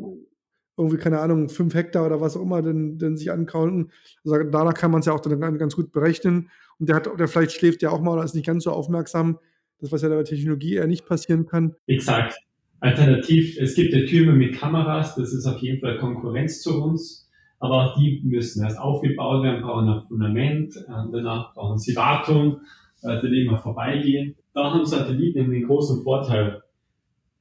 irgendwie, 0.78 0.98
keine 0.98 1.20
Ahnung, 1.20 1.50
fünf 1.50 1.74
Hektar 1.74 2.06
oder 2.06 2.22
was 2.22 2.38
auch 2.38 2.42
immer, 2.42 2.62
denn, 2.62 2.98
denn 2.98 3.18
sich 3.18 3.32
ankauen. 3.32 3.92
Also 4.24 4.44
danach 4.50 4.74
kann 4.74 4.92
man 4.92 5.02
es 5.02 5.08
ja 5.08 5.14
auch 5.14 5.20
dann 5.20 5.58
ganz 5.58 5.76
gut 5.76 5.92
berechnen. 5.92 6.50
Und 6.80 6.88
der 6.88 6.96
hat, 6.96 7.10
der 7.20 7.28
vielleicht 7.28 7.52
schläft 7.52 7.82
ja 7.82 7.90
auch 7.90 8.02
mal 8.02 8.14
oder 8.14 8.24
ist 8.24 8.36
nicht 8.36 8.46
ganz 8.46 8.64
so 8.64 8.72
aufmerksam. 8.72 9.40
Das, 9.82 9.92
was 9.92 10.02
ja 10.02 10.10
bei 10.10 10.24
Technologie 10.24 10.76
eher 10.76 10.88
nicht 10.88 11.06
passieren 11.06 11.46
kann. 11.46 11.76
Exakt. 11.88 12.36
Alternativ, 12.82 13.58
es 13.60 13.76
gibt 13.76 13.94
ja 13.94 14.06
Türme 14.06 14.34
mit 14.34 14.56
Kameras, 14.56 15.16
das 15.16 15.34
ist 15.34 15.46
auf 15.46 15.60
jeden 15.60 15.82
Fall 15.82 15.98
Konkurrenz 15.98 16.62
zu 16.62 16.82
uns, 16.82 17.30
aber 17.60 17.84
auch 17.84 18.00
die 18.00 18.22
müssen 18.24 18.64
erst 18.64 18.80
aufgebaut 18.80 19.44
werden, 19.44 19.62
brauchen 19.62 19.90
ein 19.90 20.02
Fundament, 20.08 20.76
äh, 20.78 21.12
danach 21.12 21.54
brauchen 21.54 21.78
sie 21.78 21.96
Wartung, 21.98 22.62
äh, 23.02 23.20
die 23.22 23.46
immer 23.46 23.58
vorbeigehen. 23.58 24.36
Da 24.60 24.74
haben 24.74 24.86
Satelliten 24.86 25.50
den 25.50 25.68
großen 25.68 26.04
Vorteil. 26.04 26.62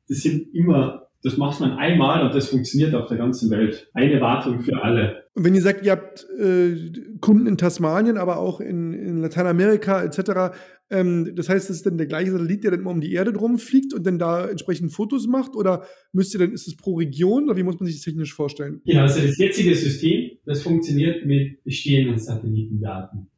Die 0.08 0.14
sind 0.14 0.54
immer 0.54 1.08
das 1.22 1.36
macht 1.36 1.60
man 1.60 1.72
einmal 1.72 2.24
und 2.24 2.32
das 2.32 2.48
funktioniert 2.48 2.94
auf 2.94 3.08
der 3.08 3.16
ganzen 3.16 3.50
Welt. 3.50 3.90
Eine 3.92 4.20
Wartung 4.20 4.60
für 4.60 4.80
alle. 4.84 5.24
Und 5.34 5.44
wenn 5.44 5.52
ihr 5.52 5.62
sagt, 5.62 5.84
ihr 5.84 5.90
habt 5.90 6.24
äh, 6.38 6.76
Kunden 7.20 7.48
in 7.48 7.56
Tasmanien, 7.56 8.16
aber 8.16 8.38
auch 8.38 8.60
in, 8.60 8.92
in 8.92 9.18
Lateinamerika 9.18 10.00
etc., 10.04 10.56
ähm, 10.90 11.34
das 11.34 11.48
heißt, 11.48 11.68
das 11.68 11.78
ist 11.78 11.86
dann 11.86 11.98
der 11.98 12.06
gleiche 12.06 12.30
Satellit, 12.30 12.62
der 12.62 12.70
dann 12.70 12.80
immer 12.80 12.92
um 12.92 13.00
die 13.00 13.12
Erde 13.12 13.32
drum 13.32 13.58
fliegt 13.58 13.94
und 13.94 14.06
dann 14.06 14.20
da 14.20 14.48
entsprechend 14.48 14.92
Fotos 14.92 15.26
macht? 15.26 15.56
Oder 15.56 15.82
müsst 16.12 16.34
ihr 16.34 16.38
dann, 16.38 16.52
ist 16.52 16.68
es 16.68 16.76
pro 16.76 16.94
Region 16.94 17.46
oder 17.46 17.56
wie 17.56 17.64
muss 17.64 17.80
man 17.80 17.86
sich 17.88 17.96
das 17.96 18.04
technisch 18.04 18.32
vorstellen? 18.32 18.80
Genau, 18.86 19.02
also 19.02 19.20
das 19.20 19.36
jetzige 19.38 19.74
System, 19.74 20.38
das 20.46 20.62
funktioniert 20.62 21.26
mit 21.26 21.64
bestehenden 21.64 22.16
Satellitendaten. 22.16 23.28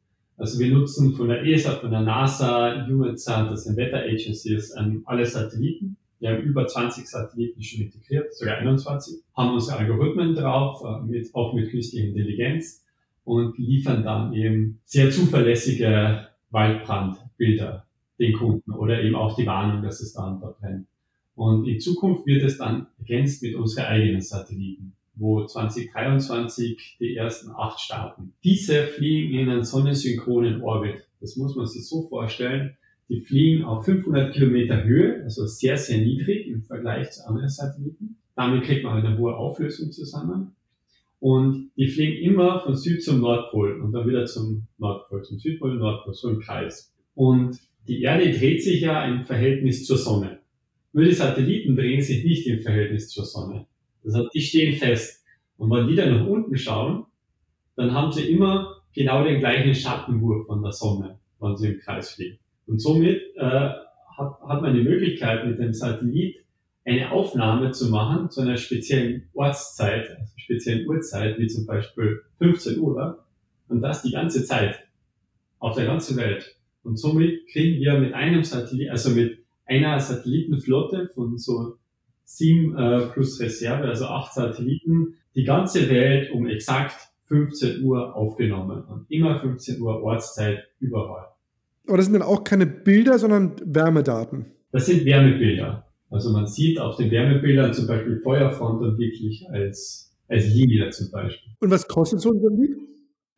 Also 0.41 0.57
wir 0.57 0.73
nutzen 0.73 1.13
von 1.13 1.27
der 1.27 1.45
ESA, 1.45 1.75
von 1.75 1.91
der 1.91 2.01
NASA, 2.01 2.87
UMETSAT, 2.87 3.51
das 3.51 3.65
sind 3.65 3.77
Wetter 3.77 3.99
Agencies, 3.99 4.73
ähm, 4.75 5.03
alle 5.05 5.23
Satelliten. 5.23 5.97
Wir 6.19 6.31
haben 6.31 6.41
über 6.41 6.65
20 6.65 7.07
Satelliten 7.07 7.61
schon 7.61 7.81
integriert, 7.81 8.33
sogar 8.33 8.57
21, 8.57 9.21
haben 9.37 9.53
unsere 9.53 9.77
Algorithmen 9.77 10.33
drauf, 10.33 10.83
äh, 10.83 11.05
mit, 11.05 11.29
auch 11.35 11.53
mit 11.53 11.69
künstlicher 11.69 12.07
Intelligenz 12.07 12.83
und 13.23 13.55
liefern 13.59 14.03
dann 14.03 14.33
eben 14.33 14.79
sehr 14.83 15.11
zuverlässige 15.11 16.29
Waldbrandbilder 16.49 17.85
den 18.17 18.33
Kunden 18.33 18.71
oder 18.71 18.99
eben 19.03 19.13
auch 19.13 19.35
die 19.35 19.45
Warnung, 19.45 19.83
dass 19.83 20.01
es 20.01 20.13
da 20.13 20.27
und 20.27 20.41
da 20.41 20.55
brennt. 20.59 20.87
Und 21.35 21.67
in 21.67 21.79
Zukunft 21.79 22.25
wird 22.25 22.41
es 22.41 22.57
dann 22.57 22.87
ergänzt 22.97 23.43
mit 23.43 23.53
unseren 23.53 23.85
eigenen 23.85 24.21
Satelliten, 24.21 24.93
wo 25.15 25.45
2023 25.45 26.97
die 26.99 27.15
ersten 27.15 27.51
acht 27.51 27.79
starten. 27.79 28.33
Diese 28.43 28.83
fliegen 28.83 29.37
in 29.37 29.49
einen 29.49 29.63
sonnensynchronen 29.63 30.61
Orbit. 30.61 31.07
Das 31.19 31.35
muss 31.35 31.55
man 31.55 31.67
sich 31.67 31.87
so 31.87 32.07
vorstellen. 32.07 32.77
Die 33.09 33.21
fliegen 33.21 33.65
auf 33.65 33.85
500 33.85 34.33
Kilometer 34.33 34.83
Höhe, 34.83 35.21
also 35.23 35.45
sehr, 35.45 35.77
sehr 35.77 35.97
niedrig 35.97 36.47
im 36.47 36.63
Vergleich 36.63 37.11
zu 37.11 37.27
anderen 37.27 37.49
Satelliten. 37.49 38.17
Damit 38.35 38.63
kriegt 38.63 38.83
man 38.83 39.05
eine 39.05 39.17
hohe 39.17 39.35
Auflösung 39.35 39.91
zusammen. 39.91 40.55
Und 41.19 41.71
die 41.77 41.87
fliegen 41.87 42.23
immer 42.23 42.61
von 42.61 42.75
Süd 42.75 43.03
zum 43.03 43.19
Nordpol 43.19 43.79
und 43.81 43.91
dann 43.91 44.07
wieder 44.07 44.25
zum 44.25 44.65
Nordpol, 44.79 45.23
zum 45.23 45.37
Südpol, 45.37 45.75
Nordpol, 45.75 46.13
so 46.13 46.29
im 46.29 46.39
Kreis. 46.39 46.95
Und 47.13 47.59
die 47.87 48.01
Erde 48.01 48.31
dreht 48.31 48.63
sich 48.63 48.81
ja 48.81 49.05
im 49.05 49.25
Verhältnis 49.25 49.85
zur 49.85 49.97
Sonne. 49.97 50.39
Nur 50.93 51.03
die 51.03 51.13
Satelliten 51.13 51.75
drehen 51.75 52.01
sich 52.01 52.23
nicht 52.23 52.47
im 52.47 52.61
Verhältnis 52.61 53.09
zur 53.09 53.25
Sonne. 53.25 53.67
Das 54.03 54.15
heißt, 54.15 54.29
die 54.33 54.41
stehen 54.41 54.77
fest. 54.77 55.23
Und 55.57 55.69
wenn 55.71 55.87
die 55.87 55.95
dann 55.95 56.17
nach 56.17 56.27
unten 56.27 56.57
schauen, 56.57 57.05
dann 57.75 57.93
haben 57.93 58.11
sie 58.11 58.29
immer 58.29 58.81
genau 58.93 59.23
den 59.23 59.39
gleichen 59.39 59.73
Schattenwurf 59.73 60.47
von 60.47 60.61
der 60.61 60.71
Sonne, 60.71 61.19
wenn 61.39 61.55
sie 61.55 61.69
im 61.69 61.79
Kreis 61.79 62.11
fliegen. 62.11 62.39
Und 62.67 62.79
somit 62.79 63.21
äh, 63.35 63.41
hat, 63.41 64.39
hat 64.47 64.61
man 64.61 64.73
die 64.73 64.83
Möglichkeit, 64.83 65.45
mit 65.45 65.59
dem 65.59 65.73
Satellit 65.73 66.37
eine 66.83 67.11
Aufnahme 67.11 67.71
zu 67.71 67.89
machen 67.89 68.29
zu 68.29 68.41
einer 68.41 68.57
speziellen 68.57 69.29
Ortszeit, 69.33 70.09
also 70.09 70.33
speziellen 70.37 70.87
Uhrzeit, 70.87 71.37
wie 71.37 71.47
zum 71.47 71.65
Beispiel 71.65 72.21
15 72.39 72.79
Uhr, 72.79 73.23
und 73.67 73.81
das 73.81 74.01
die 74.01 74.11
ganze 74.11 74.43
Zeit 74.43 74.79
auf 75.59 75.75
der 75.75 75.85
ganzen 75.85 76.17
Welt. 76.17 76.55
Und 76.83 76.97
somit 76.97 77.47
kriegen 77.51 77.79
wir 77.79 77.99
mit 77.99 78.13
einem 78.13 78.43
Satellit, 78.43 78.89
also 78.89 79.11
mit 79.11 79.39
einer 79.65 79.99
Satellitenflotte 79.99 81.09
von 81.13 81.37
so 81.37 81.77
sieben 82.37 82.77
äh, 82.77 83.07
plus 83.07 83.39
Reserve, 83.39 83.87
also 83.87 84.05
acht 84.05 84.33
Satelliten, 84.33 85.15
die 85.35 85.43
ganze 85.43 85.89
Welt 85.89 86.31
um 86.31 86.47
exakt 86.47 86.95
15 87.27 87.83
Uhr 87.83 88.15
aufgenommen 88.15 88.83
und 88.83 89.09
immer 89.09 89.39
15 89.39 89.81
Uhr 89.81 90.03
Ortszeit 90.03 90.67
überall. 90.79 91.27
Aber 91.87 91.97
das 91.97 92.05
sind 92.05 92.13
dann 92.13 92.23
auch 92.23 92.43
keine 92.43 92.65
Bilder, 92.65 93.17
sondern 93.17 93.55
Wärmedaten. 93.63 94.45
Das 94.71 94.85
sind 94.85 95.05
Wärmebilder. 95.05 95.85
Also 96.09 96.31
man 96.31 96.45
sieht 96.45 96.79
auf 96.79 96.97
den 96.97 97.09
Wärmebildern 97.09 97.73
zum 97.73 97.87
Beispiel 97.87 98.19
Feuerfront 98.21 98.81
und 98.81 98.97
wirklich 98.97 99.49
als, 99.49 100.13
als 100.27 100.53
Linie 100.53 100.89
zum 100.89 101.09
Beispiel. 101.09 101.53
Und 101.59 101.71
was 101.71 101.87
kostet 101.87 102.19
so 102.19 102.31
ein 102.31 102.41
Satellit? 102.41 102.77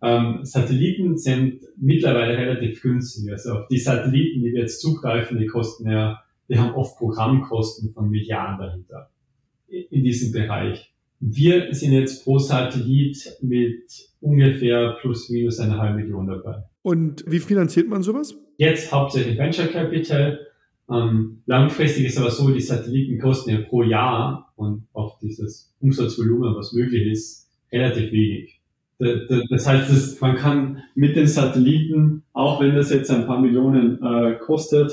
Ähm, 0.02 0.40
Satelliten 0.44 1.18
sind 1.18 1.62
mittlerweile 1.78 2.38
relativ 2.38 2.82
günstig. 2.82 3.32
Also 3.32 3.60
die 3.72 3.78
Satelliten, 3.78 4.44
die 4.44 4.52
wir 4.52 4.62
jetzt 4.62 4.82
zugreifen, 4.82 5.40
die 5.40 5.46
kosten 5.46 5.90
ja, 5.90 6.20
die 6.50 6.58
haben 6.58 6.74
oft 6.76 6.98
Programmkosten 6.98 7.92
von 7.94 8.10
Milliarden 8.10 8.60
dahinter 8.60 9.10
in 9.68 10.04
diesem 10.04 10.32
Bereich. 10.32 10.94
Wir 11.20 11.74
sind 11.74 11.94
jetzt 11.94 12.24
pro 12.24 12.38
Satellit 12.38 13.38
mit 13.42 13.92
ungefähr 14.20 14.98
plus 15.00 15.30
minus 15.30 15.60
eine 15.60 15.78
halbe 15.78 16.00
Million 16.02 16.28
dabei. 16.28 16.64
Und 16.82 17.24
wie 17.26 17.40
finanziert 17.40 17.88
man 17.88 18.04
sowas? 18.04 18.36
Jetzt 18.58 18.92
hauptsächlich 18.92 19.38
Venture 19.38 19.68
Capital. 19.68 20.40
Ähm, 20.92 21.42
langfristig 21.46 22.08
ist 22.08 22.18
aber 22.18 22.30
so, 22.30 22.52
die 22.52 22.60
Satelliten 22.60 23.20
kosten 23.20 23.52
ja 23.52 23.62
pro 23.62 23.84
Jahr 23.84 24.52
und 24.58 24.86
auch 24.92 25.18
dieses 25.20 25.74
Umsatzvolumen, 25.80 26.56
was 26.56 26.74
möglich 26.74 27.08
ist, 27.08 27.50
relativ 27.72 28.12
wenig. 28.12 28.60
Das 29.50 29.68
heißt, 29.68 30.22
man 30.22 30.36
kann 30.36 30.84
mit 30.94 31.16
den 31.16 31.28
Satelliten, 31.28 32.24
auch 32.34 32.62
wenn 32.62 32.76
das 32.76 32.92
jetzt 32.92 33.10
ein 33.12 33.26
paar 33.26 33.42
Millionen 33.42 34.02
äh, 34.04 34.36
kostet, 34.36 34.92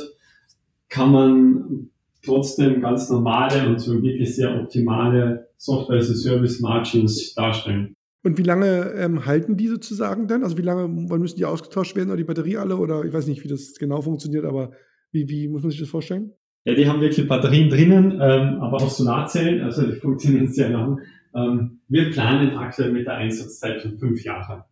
kann 0.90 1.12
man 1.12 1.90
trotzdem 2.22 2.82
ganz 2.82 3.08
normale 3.08 3.68
und 3.68 3.78
so 3.78 4.02
wirklich 4.02 4.34
sehr 4.34 4.60
optimale 4.60 5.48
Software-as-a-Service-Margins 5.56 7.34
darstellen. 7.34 7.94
Und 8.22 8.36
wie 8.36 8.42
lange 8.42 8.92
ähm, 8.96 9.24
halten 9.24 9.56
die 9.56 9.68
sozusagen 9.68 10.28
dann? 10.28 10.44
Also 10.44 10.58
wie 10.58 10.62
lange, 10.62 10.82
wann 11.08 11.20
müssen 11.20 11.38
die 11.38 11.46
ausgetauscht 11.46 11.96
werden 11.96 12.10
oder 12.10 12.18
die 12.18 12.24
Batterie 12.24 12.58
alle? 12.58 12.76
Oder 12.76 13.04
ich 13.04 13.12
weiß 13.12 13.26
nicht, 13.26 13.42
wie 13.44 13.48
das 13.48 13.74
genau 13.78 14.02
funktioniert, 14.02 14.44
aber 14.44 14.72
wie, 15.10 15.28
wie 15.28 15.48
muss 15.48 15.62
man 15.62 15.70
sich 15.70 15.80
das 15.80 15.88
vorstellen? 15.88 16.32
Ja, 16.64 16.74
die 16.74 16.86
haben 16.86 17.00
wirklich 17.00 17.26
Batterien 17.26 17.70
drinnen, 17.70 18.12
ähm, 18.20 18.60
aber 18.60 18.76
auch 18.76 18.90
Solarzellen, 18.90 19.62
also 19.62 19.86
die 19.86 19.92
funktionieren 20.00 20.48
sehr 20.48 20.68
lang. 20.68 21.00
Ähm, 21.34 21.80
wir 21.88 22.10
planen 22.10 22.56
aktuell 22.56 22.92
mit 22.92 23.06
der 23.06 23.14
Einsatzzeit 23.14 23.80
von 23.80 23.98
fünf 23.98 24.22
Jahren. 24.22 24.64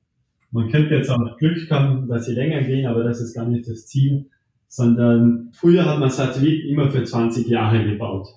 Man 0.50 0.70
könnte 0.70 0.94
jetzt 0.94 1.10
auch 1.10 1.36
Glück 1.38 1.70
haben, 1.70 2.08
dass 2.08 2.26
sie 2.26 2.34
länger 2.34 2.62
gehen, 2.62 2.86
aber 2.86 3.04
das 3.04 3.20
ist 3.20 3.34
gar 3.34 3.48
nicht 3.48 3.68
das 3.68 3.86
Ziel, 3.86 4.26
sondern 4.68 5.50
früher 5.52 5.84
hat 5.84 5.98
man 5.98 6.10
Satelliten 6.10 6.68
immer 6.68 6.90
für 6.90 7.02
20 7.02 7.48
Jahre 7.48 7.84
gebaut. 7.84 8.28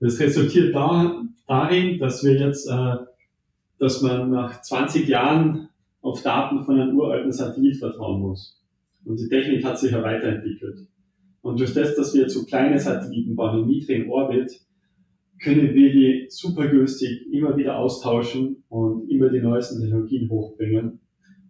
Das 0.00 0.18
resultiert 0.20 0.74
da, 0.74 1.22
darin, 1.46 1.98
dass 1.98 2.24
wir 2.24 2.34
jetzt 2.34 2.68
äh, 2.68 2.96
dass 3.78 4.02
man 4.02 4.30
nach 4.30 4.62
20 4.62 5.06
Jahren 5.08 5.68
auf 6.00 6.22
Daten 6.22 6.64
von 6.64 6.80
einem 6.80 6.96
uralten 6.96 7.32
Satellit 7.32 7.76
vertrauen 7.76 8.20
muss. 8.20 8.62
Und 9.04 9.18
die 9.20 9.28
Technik 9.28 9.64
hat 9.64 9.78
sich 9.78 9.92
ja 9.92 10.02
weiterentwickelt. 10.02 10.86
Und 11.42 11.60
durch 11.60 11.74
das, 11.74 11.94
dass 11.94 12.14
wir 12.14 12.26
zu 12.28 12.46
kleine 12.46 12.78
Satelliten 12.78 13.36
bauen 13.36 13.62
im 13.62 13.66
niedrigen 13.66 14.10
Orbit, 14.10 14.60
können 15.42 15.74
wir 15.74 15.92
die 15.92 16.26
super 16.30 16.68
günstig 16.68 17.30
immer 17.30 17.56
wieder 17.56 17.78
austauschen 17.78 18.64
und 18.68 19.10
immer 19.10 19.28
die 19.28 19.40
neuesten 19.40 19.82
Technologien 19.82 20.30
hochbringen 20.30 21.00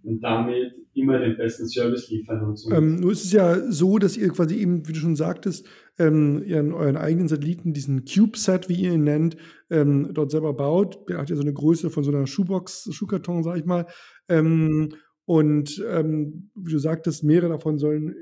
und 0.04 0.20
damit 0.20 0.74
immer 0.94 1.18
den 1.18 1.36
besten 1.36 1.68
Service 1.68 2.08
liefern 2.10 2.42
und 2.44 2.56
so. 2.56 2.70
Ähm, 2.70 3.00
nur 3.00 3.12
ist 3.12 3.24
es 3.24 3.32
ja 3.32 3.70
so, 3.70 3.98
dass 3.98 4.16
ihr 4.16 4.28
quasi 4.28 4.56
eben, 4.56 4.86
wie 4.86 4.92
du 4.92 4.98
schon 5.00 5.16
sagtest, 5.16 5.66
ähm, 5.98 6.42
ihr 6.46 6.60
an 6.60 6.72
euren 6.72 6.96
eigenen 6.96 7.28
Satelliten 7.28 7.72
diesen 7.72 8.04
CubeSat, 8.04 8.68
wie 8.68 8.74
ihr 8.74 8.92
ihn 8.92 9.04
nennt, 9.04 9.36
ähm, 9.70 10.10
dort 10.12 10.30
selber 10.30 10.52
baut. 10.52 11.08
Der 11.08 11.18
hat 11.18 11.30
ja 11.30 11.36
so 11.36 11.42
eine 11.42 11.52
Größe 11.52 11.90
von 11.90 12.04
so 12.04 12.10
einer 12.10 12.26
Schuhbox, 12.26 12.88
Schuhkarton, 12.92 13.42
sag 13.42 13.56
ich 13.56 13.64
mal. 13.64 13.86
Ähm, 14.28 14.90
und 15.24 15.82
ähm, 15.88 16.50
wie 16.54 16.72
du 16.72 16.78
sagtest, 16.78 17.24
mehrere 17.24 17.50
davon 17.50 17.78
sollen 17.78 18.14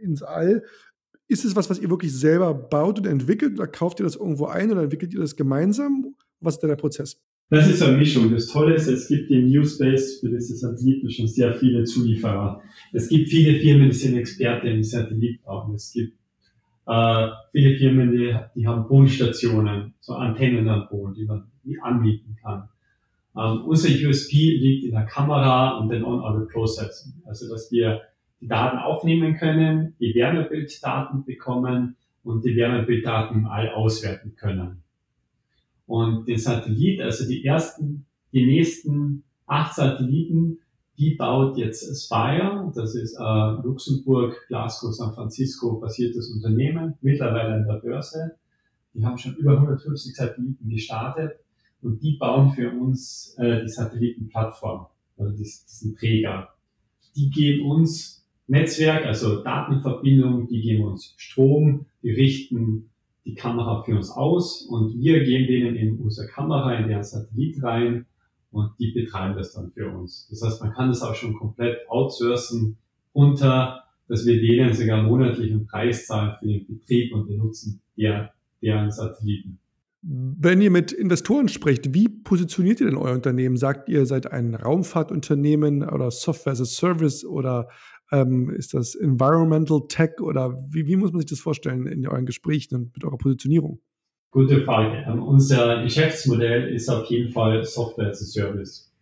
ins 0.00 0.22
All. 0.22 0.62
Ist 1.28 1.44
es 1.44 1.56
was, 1.56 1.68
was 1.68 1.80
ihr 1.80 1.90
wirklich 1.90 2.14
selber 2.14 2.54
baut 2.54 2.98
und 2.98 3.06
entwickelt 3.06 3.58
oder 3.58 3.66
kauft 3.66 4.00
ihr 4.00 4.04
das 4.04 4.16
irgendwo 4.16 4.46
ein 4.46 4.70
oder 4.70 4.82
entwickelt 4.82 5.12
ihr 5.12 5.20
das 5.20 5.36
gemeinsam? 5.36 6.14
Was 6.40 6.54
ist 6.54 6.60
da 6.60 6.68
der 6.68 6.76
Prozess? 6.76 7.20
Das 7.48 7.68
ist 7.68 7.80
eine 7.80 7.96
Mischung. 7.96 8.32
Das 8.32 8.48
Tolle 8.48 8.74
ist, 8.74 8.88
es 8.88 9.06
gibt 9.06 9.30
im 9.30 9.48
New 9.48 9.64
Space 9.64 10.18
für 10.18 10.28
diese 10.28 10.56
Satelliten 10.56 11.08
schon 11.10 11.28
sehr 11.28 11.54
viele 11.54 11.84
Zulieferer. 11.84 12.60
Es 12.92 13.08
gibt 13.08 13.28
viele 13.28 13.60
Firmen, 13.60 13.88
die 13.90 13.94
sind 13.94 14.16
Experten 14.16 14.66
im 14.66 14.82
Satellitbau. 14.82 15.72
Es 15.72 15.92
gibt 15.92 16.18
äh, 16.88 17.28
viele 17.52 17.76
Firmen, 17.76 18.10
die, 18.10 18.36
die 18.56 18.66
haben 18.66 18.88
Bodenstationen, 18.88 19.94
so 20.00 20.14
Antennen 20.14 20.68
an 20.68 20.88
Boden, 20.90 21.14
die 21.14 21.24
man 21.24 21.44
anmieten 21.82 22.36
kann. 22.42 22.68
Ähm, 23.36 23.64
unser 23.66 23.90
USP 23.90 24.34
liegt 24.34 24.84
in 24.84 24.92
der 24.92 25.04
Kamera 25.04 25.78
und 25.78 25.90
den 25.90 26.02
On-Orbit 26.02 26.48
Processing. 26.48 27.12
Also, 27.26 27.48
dass 27.48 27.70
wir 27.70 28.00
die 28.40 28.48
Daten 28.48 28.78
aufnehmen 28.78 29.36
können, 29.36 29.94
die 30.00 30.14
Wärmebilddaten 30.16 31.24
bekommen 31.24 31.96
und 32.24 32.44
die 32.44 32.56
Wärmebilddaten 32.56 33.38
im 33.38 33.46
All 33.46 33.70
auswerten 33.70 34.34
können. 34.34 34.82
Und 35.86 36.26
den 36.26 36.38
Satellit, 36.38 37.00
also 37.00 37.26
die 37.26 37.44
ersten, 37.44 38.06
die 38.32 38.44
nächsten 38.44 39.22
acht 39.46 39.74
Satelliten, 39.74 40.58
die 40.98 41.14
baut 41.14 41.56
jetzt 41.56 41.84
Spire. 42.04 42.72
Das 42.74 42.94
ist 42.94 43.14
äh, 43.14 43.62
Luxemburg, 43.62 44.46
Glasgow, 44.48 44.92
San 44.92 45.14
Francisco 45.14 45.78
basiertes 45.78 46.30
Unternehmen, 46.30 46.94
mittlerweile 47.00 47.54
an 47.54 47.66
der 47.66 47.74
Börse. 47.74 48.36
Die 48.94 49.04
haben 49.04 49.18
schon 49.18 49.36
über 49.36 49.52
150 49.52 50.14
Satelliten 50.14 50.68
gestartet 50.68 51.32
und 51.82 52.02
die 52.02 52.16
bauen 52.16 52.52
für 52.52 52.70
uns 52.70 53.36
äh, 53.38 53.62
die 53.62 53.68
Satellitenplattform, 53.68 54.86
also 55.18 55.36
diesen 55.36 55.94
Träger. 55.94 56.48
Die 57.14 57.30
geben 57.30 57.70
uns 57.70 58.26
Netzwerk, 58.48 59.04
also 59.04 59.42
Datenverbindung, 59.42 60.48
die 60.48 60.60
geben 60.60 60.84
uns 60.84 61.14
Strom, 61.16 61.86
die 62.02 62.10
richten 62.10 62.90
die 63.26 63.34
Kamera 63.34 63.82
für 63.82 63.96
uns 63.96 64.10
aus 64.10 64.62
und 64.62 64.98
wir 64.98 65.24
geben 65.24 65.46
denen 65.46 65.76
in 65.76 65.98
unsere 65.98 66.28
Kamera, 66.28 66.74
in 66.76 66.88
deren 66.88 67.02
Satellit 67.02 67.62
rein 67.62 68.06
und 68.52 68.70
die 68.78 68.92
betreiben 68.92 69.36
das 69.36 69.52
dann 69.52 69.72
für 69.72 69.90
uns. 69.90 70.28
Das 70.30 70.42
heißt, 70.42 70.62
man 70.62 70.72
kann 70.72 70.88
das 70.88 71.02
auch 71.02 71.14
schon 71.14 71.34
komplett 71.34 71.78
outsourcen 71.88 72.78
runter, 73.14 73.82
dass 74.08 74.24
wir 74.24 74.40
denen 74.40 74.72
sogar 74.72 75.02
monatlichen 75.02 75.66
Preis 75.66 76.06
zahlen 76.06 76.36
für 76.38 76.46
den 76.46 76.66
Betrieb 76.66 77.12
und 77.12 77.28
den 77.28 77.38
Nutzen 77.38 77.80
der, 77.96 78.32
deren 78.62 78.92
Satelliten. 78.92 79.58
Wenn 80.02 80.60
ihr 80.60 80.70
mit 80.70 80.92
Investoren 80.92 81.48
sprecht, 81.48 81.92
wie 81.92 82.08
positioniert 82.08 82.80
ihr 82.80 82.86
denn 82.86 82.96
euer 82.96 83.14
Unternehmen? 83.14 83.56
Sagt 83.56 83.88
ihr, 83.88 84.06
seid 84.06 84.30
ein 84.30 84.54
Raumfahrtunternehmen 84.54 85.82
oder 85.82 86.12
Software 86.12 86.52
as 86.52 86.60
a 86.60 86.64
Service 86.64 87.24
oder 87.24 87.68
ähm, 88.12 88.50
ist 88.50 88.74
das 88.74 88.94
Environmental 88.94 89.82
Tech 89.88 90.20
oder 90.20 90.56
wie, 90.70 90.86
wie 90.86 90.96
muss 90.96 91.12
man 91.12 91.20
sich 91.20 91.30
das 91.30 91.40
vorstellen 91.40 91.86
in 91.86 92.06
euren 92.06 92.26
Gesprächen 92.26 92.74
und 92.76 92.94
mit 92.94 93.04
eurer 93.04 93.18
Positionierung? 93.18 93.80
Gute 94.30 94.62
Frage. 94.62 95.04
Ähm, 95.10 95.22
unser 95.22 95.82
Geschäftsmodell 95.82 96.74
ist 96.74 96.88
auf 96.88 97.06
jeden 97.06 97.32
Fall 97.32 97.64
Software 97.64 98.10
as 98.10 98.22
a 98.22 98.26
Service. 98.26 98.92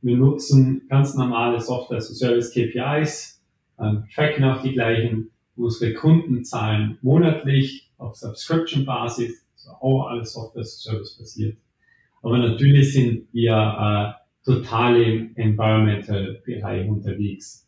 Wir 0.00 0.16
nutzen 0.16 0.82
ganz 0.88 1.14
normale 1.14 1.60
Software 1.60 1.98
as 1.98 2.10
a 2.10 2.14
Service 2.14 2.52
KPIs, 2.52 3.42
ähm, 3.80 4.04
tracken 4.14 4.44
auch 4.44 4.62
die 4.62 4.72
gleichen. 4.72 5.30
Unsere 5.56 5.94
Kunden 5.94 6.44
zahlen 6.44 6.98
monatlich 7.02 7.90
auf 7.96 8.14
Subscription-Basis, 8.14 9.46
also 9.54 9.70
auch 9.80 10.06
alles 10.08 10.34
Software 10.34 10.60
as 10.60 10.76
a 10.76 10.90
Service 10.90 11.18
basiert. 11.18 11.56
Aber 12.22 12.38
natürlich 12.38 12.92
sind 12.92 13.26
wir 13.32 14.16
äh, 14.16 14.26
total 14.44 15.00
im 15.02 15.34
Environmental-Bereich 15.34 16.88
unterwegs. 16.88 17.65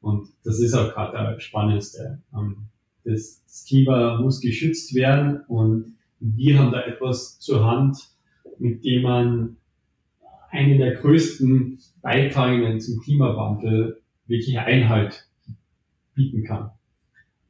Und 0.00 0.28
das 0.44 0.60
ist 0.60 0.74
auch 0.74 0.92
gerade 0.92 1.34
das 1.34 1.42
Spannendste. 1.42 2.22
Ähm, 2.34 2.68
das, 3.04 3.42
das 3.44 3.64
Klima 3.66 4.20
muss 4.20 4.40
geschützt 4.40 4.94
werden 4.94 5.40
und 5.48 5.96
wir 6.18 6.58
haben 6.58 6.72
da 6.72 6.82
etwas 6.82 7.38
zur 7.38 7.64
Hand, 7.64 7.98
mit 8.58 8.84
dem 8.84 9.02
man 9.02 9.56
einen 10.50 10.78
der 10.78 10.96
größten 10.96 11.78
Beiträge 12.00 12.78
zum 12.78 13.00
Klimawandel 13.00 14.00
wirklich 14.26 14.58
Einhalt 14.58 15.28
bieten 16.14 16.44
kann. 16.44 16.70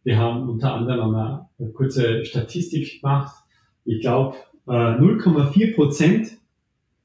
Wir 0.03 0.19
haben 0.19 0.49
unter 0.49 0.75
anderem 0.75 1.15
eine, 1.15 1.49
eine 1.59 1.71
kurze 1.71 2.25
Statistik 2.25 3.01
gemacht. 3.01 3.35
Ich 3.85 4.01
glaube, 4.01 4.37
0,4 4.67 5.75
Prozent 5.75 6.29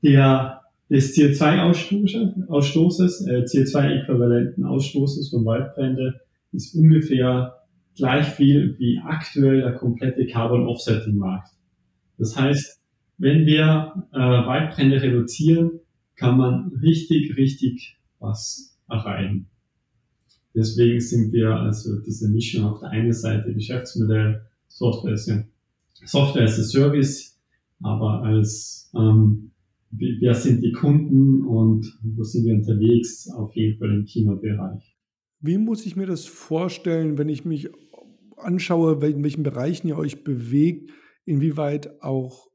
der 0.04 0.61
des 0.92 1.16
CO2-Ausstoßes, 1.16 3.26
äh, 3.26 3.46
CO2-äquivalenten 3.46 4.66
Ausstoßes 4.66 5.30
von 5.30 5.46
Waldbrände 5.46 6.20
ist 6.52 6.76
ungefähr 6.76 7.62
gleich 7.96 8.28
viel 8.28 8.78
wie 8.78 9.00
aktuell 9.00 9.62
der 9.62 9.76
komplette 9.76 10.28
Carbon 10.28 10.68
Offsetting 10.68 11.16
Markt. 11.16 11.54
Das 12.18 12.38
heißt, 12.38 12.82
wenn 13.18 13.46
wir 13.46 14.06
äh, 14.12 14.18
Waldbrände 14.18 15.02
reduzieren, 15.02 15.80
kann 16.18 16.38
man 16.38 16.74
richtig, 16.82 17.38
richtig 17.38 17.98
was 18.20 18.78
erreichen. 18.90 19.48
Deswegen 20.54 21.00
sind 21.00 21.32
wir 21.32 21.56
also 21.56 22.02
diese 22.02 22.28
Mischung 22.28 22.66
auf 22.66 22.82
der 22.82 22.90
einen 22.90 23.14
Seite 23.14 23.54
Geschäftsmodell, 23.54 24.42
Software, 24.68 25.16
Software 26.04 26.44
as 26.44 26.60
a 26.60 26.64
Service, 26.64 27.40
aber 27.82 28.24
als 28.24 28.92
ähm, 28.94 29.51
wer 29.92 30.34
sind 30.34 30.62
die 30.62 30.72
Kunden 30.72 31.46
und 31.46 31.86
wo 32.04 32.24
sind 32.24 32.46
wir 32.46 32.56
unterwegs, 32.56 33.30
auf 33.30 33.56
jeden 33.56 33.78
Fall 33.78 33.92
im 33.92 34.06
Klimabereich. 34.06 34.98
Wie 35.40 35.58
muss 35.58 35.86
ich 35.86 35.96
mir 35.96 36.06
das 36.06 36.26
vorstellen, 36.26 37.18
wenn 37.18 37.30
ich 37.30 37.46
mich 37.46 37.70
anschaue, 38.38 39.06
in 39.06 39.24
welchen 39.24 39.44
Bereichen 39.44 39.88
ihr 39.88 39.98
euch 39.98 40.24
bewegt, 40.24 40.92
inwieweit 41.26 42.02
auch 42.02 42.48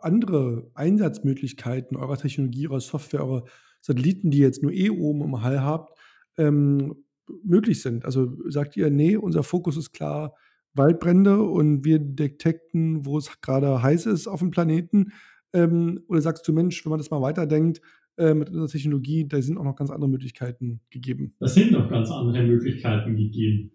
andere 0.00 0.70
Einsatzmöglichkeiten 0.74 1.96
eurer 1.96 2.16
Technologie, 2.16 2.68
eurer 2.68 2.80
Software, 2.80 3.24
eurer 3.24 3.44
Satelliten, 3.80 4.30
die 4.30 4.38
ihr 4.38 4.46
jetzt 4.46 4.62
nur 4.62 4.72
eh 4.72 4.90
oben 4.90 5.22
im 5.22 5.42
Hall 5.42 5.62
habt, 5.62 5.98
ähm, 6.36 7.04
möglich 7.44 7.82
sind? 7.82 8.04
Also 8.04 8.36
sagt 8.48 8.76
ihr, 8.76 8.90
nee, 8.90 9.16
unser 9.16 9.42
Fokus 9.42 9.76
ist 9.76 9.92
klar 9.92 10.34
Waldbrände 10.74 11.42
und 11.42 11.84
wir 11.84 11.98
detekten, 11.98 13.04
wo 13.04 13.18
es 13.18 13.40
gerade 13.40 13.82
heiß 13.82 14.06
ist 14.06 14.28
auf 14.28 14.40
dem 14.40 14.50
Planeten 14.50 15.12
ähm, 15.52 16.00
oder 16.08 16.20
sagst 16.20 16.46
du, 16.46 16.52
Mensch, 16.52 16.84
wenn 16.84 16.90
man 16.90 16.98
das 16.98 17.10
mal 17.10 17.22
weiterdenkt, 17.22 17.80
äh, 18.16 18.34
mit 18.34 18.50
unserer 18.50 18.68
Technologie, 18.68 19.26
da 19.26 19.40
sind 19.40 19.58
auch 19.58 19.64
noch 19.64 19.76
ganz 19.76 19.90
andere 19.90 20.10
Möglichkeiten 20.10 20.80
gegeben? 20.90 21.34
Da 21.38 21.48
sind 21.48 21.72
noch 21.72 21.88
ganz 21.88 22.10
andere 22.10 22.42
Möglichkeiten 22.42 23.16
gegeben. 23.16 23.70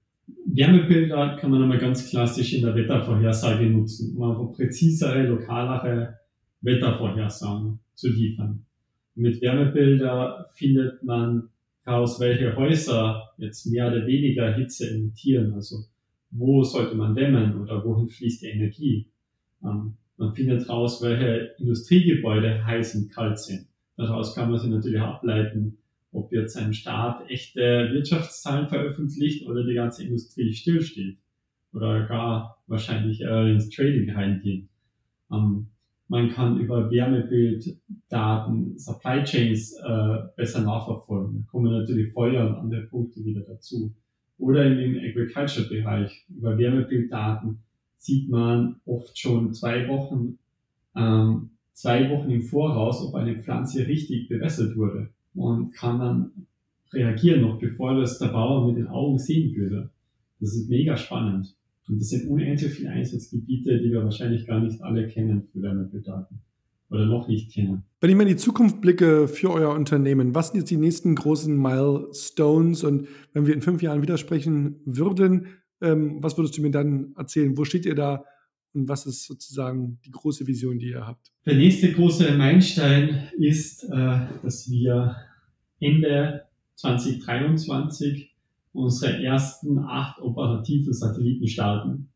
Wärmebilder 0.45 1.37
kann 1.39 1.51
man 1.51 1.63
einmal 1.63 1.79
ganz 1.79 2.09
klassisch 2.09 2.53
in 2.53 2.61
der 2.61 2.75
Wettervorhersage 2.75 3.65
nutzen, 3.65 4.15
um 4.15 4.29
einfach 4.29 4.53
präzisere, 4.53 5.27
lokalere 5.27 6.19
Wettervorhersagen 6.61 7.79
zu 7.93 8.09
liefern. 8.09 8.65
Mit 9.15 9.41
Wärmebilder 9.41 10.49
findet 10.53 11.03
man 11.03 11.49
heraus, 11.83 12.19
welche 12.19 12.55
Häuser 12.55 13.33
jetzt 13.37 13.65
mehr 13.65 13.87
oder 13.87 14.05
weniger 14.07 14.53
Hitze 14.53 14.89
emittieren, 14.89 15.53
also 15.53 15.83
wo 16.31 16.63
sollte 16.63 16.95
man 16.95 17.15
dämmen 17.15 17.61
oder 17.61 17.83
wohin 17.85 18.09
fließt 18.09 18.41
die 18.41 18.47
Energie. 18.47 19.07
Ähm, 19.63 19.95
man 20.17 20.33
findet 20.33 20.69
raus, 20.69 21.01
welche 21.01 21.55
Industriegebäude 21.57 22.65
heiß 22.65 22.95
und 22.95 23.09
kalt 23.11 23.39
sind. 23.39 23.67
Daraus 23.97 24.35
kann 24.35 24.49
man 24.49 24.59
sich 24.59 24.69
natürlich 24.69 24.99
ableiten, 24.99 25.77
ob 26.11 26.31
jetzt 26.31 26.57
ein 26.57 26.73
Staat 26.73 27.29
echte 27.29 27.89
Wirtschaftszahlen 27.91 28.67
veröffentlicht 28.67 29.47
oder 29.47 29.65
die 29.65 29.73
ganze 29.73 30.03
Industrie 30.03 30.53
stillsteht 30.53 31.17
oder 31.73 32.05
gar 32.05 32.63
wahrscheinlich 32.67 33.21
äh, 33.21 33.51
ins 33.51 33.69
Trading 33.69 34.11
reingeht. 34.11 34.67
Ähm, 35.31 35.67
man 36.07 36.29
kann 36.29 36.59
über 36.59 36.91
Wärmebilddaten 36.91 38.77
Supply 38.77 39.23
Chains 39.23 39.73
äh, 39.73 40.17
besser 40.35 40.61
nachverfolgen. 40.61 41.39
Da 41.39 41.51
kommen 41.51 41.71
natürlich 41.71 42.13
Feuer 42.13 42.47
und 42.47 42.55
andere 42.55 42.83
Punkte 42.83 43.25
wieder 43.25 43.41
dazu. 43.41 43.95
Oder 44.37 44.65
im 44.65 44.97
Agriculture-Bereich 44.97 46.25
über 46.29 46.57
Wärmebilddaten 46.57 47.63
sieht 48.03 48.29
man 48.29 48.75
oft 48.85 49.17
schon 49.17 49.53
zwei 49.53 49.87
Wochen, 49.87 50.37
ähm, 50.95 51.51
zwei 51.71 52.09
Wochen 52.09 52.29
im 52.29 52.41
Voraus, 52.41 53.01
ob 53.01 53.15
eine 53.15 53.41
Pflanze 53.41 53.87
richtig 53.87 54.27
bewässert 54.27 54.75
wurde 54.75 55.09
und 55.33 55.73
kann 55.73 55.99
dann 55.99 56.31
reagieren, 56.91 57.41
noch 57.41 57.59
bevor 57.59 57.95
das 57.99 58.19
der 58.19 58.27
Bauer 58.27 58.67
mit 58.67 58.77
den 58.77 58.87
Augen 58.87 59.17
sehen 59.17 59.55
würde. 59.55 59.89
Das 60.39 60.53
ist 60.53 60.69
mega 60.69 60.97
spannend. 60.97 61.55
Und 61.87 61.99
das 61.99 62.09
sind 62.09 62.29
unendlich 62.29 62.73
viele 62.73 62.89
Einsatzgebiete, 62.89 63.79
die 63.79 63.91
wir 63.91 64.03
wahrscheinlich 64.03 64.45
gar 64.45 64.59
nicht 64.59 64.81
alle 64.81 65.07
kennen 65.07 65.47
für 65.51 65.61
Wärmebilddaten 65.61 66.39
oder 66.89 67.05
noch 67.05 67.27
nicht 67.27 67.51
kennen. 67.51 67.83
Wenn 68.01 68.09
ich 68.09 68.15
mal 68.15 68.23
in 68.23 68.29
die 68.29 68.35
Zukunft 68.35 68.81
blicke 68.81 69.27
für 69.27 69.51
euer 69.51 69.73
Unternehmen, 69.73 70.35
was 70.35 70.49
sind 70.49 70.59
jetzt 70.59 70.69
die 70.69 70.77
nächsten 70.77 71.15
großen 71.15 71.57
Milestones? 71.57 72.83
Und 72.83 73.07
wenn 73.33 73.47
wir 73.47 73.53
in 73.53 73.61
fünf 73.61 73.81
Jahren 73.81 74.01
widersprechen 74.01 74.81
würden, 74.85 75.47
was 75.79 76.37
würdest 76.37 76.57
du 76.57 76.61
mir 76.61 76.71
dann 76.71 77.13
erzählen? 77.17 77.57
Wo 77.57 77.65
steht 77.65 77.85
ihr 77.85 77.95
da 77.95 78.23
und 78.73 78.87
was 78.87 79.05
ist 79.05 79.25
sozusagen 79.25 79.99
die 80.05 80.11
große 80.11 80.47
Vision, 80.47 80.79
die 80.79 80.89
ihr 80.89 81.05
habt? 81.05 81.31
Der 81.45 81.55
nächste 81.55 81.91
große 81.91 82.35
Meilenstein 82.35 83.29
ist, 83.37 83.83
äh, 83.83 84.19
dass 84.41 84.69
wir 84.69 85.15
Ende 85.79 86.43
2023 86.75 88.33
unsere 88.73 89.23
ersten 89.23 89.77
acht 89.79 90.19
operativen 90.21 90.93
Satelliten 90.93 91.47
starten. 91.47 92.09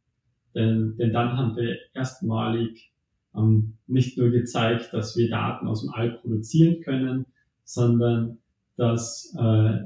Denn, 0.56 0.96
denn 0.98 1.14
dann 1.14 1.38
haben 1.38 1.56
wir 1.56 1.78
erstmalig 1.94 2.92
ähm, 3.36 3.74
nicht 3.86 4.18
nur 4.18 4.32
gezeigt, 4.32 4.94
dass 4.94 5.16
wir 5.16 5.30
Daten 5.30 5.68
aus 5.68 5.82
dem 5.82 5.94
All 5.94 6.12
produzieren 6.12 6.82
können, 6.82 7.26
sondern 7.64 8.40
dass 8.76 9.36
äh, 9.38 9.84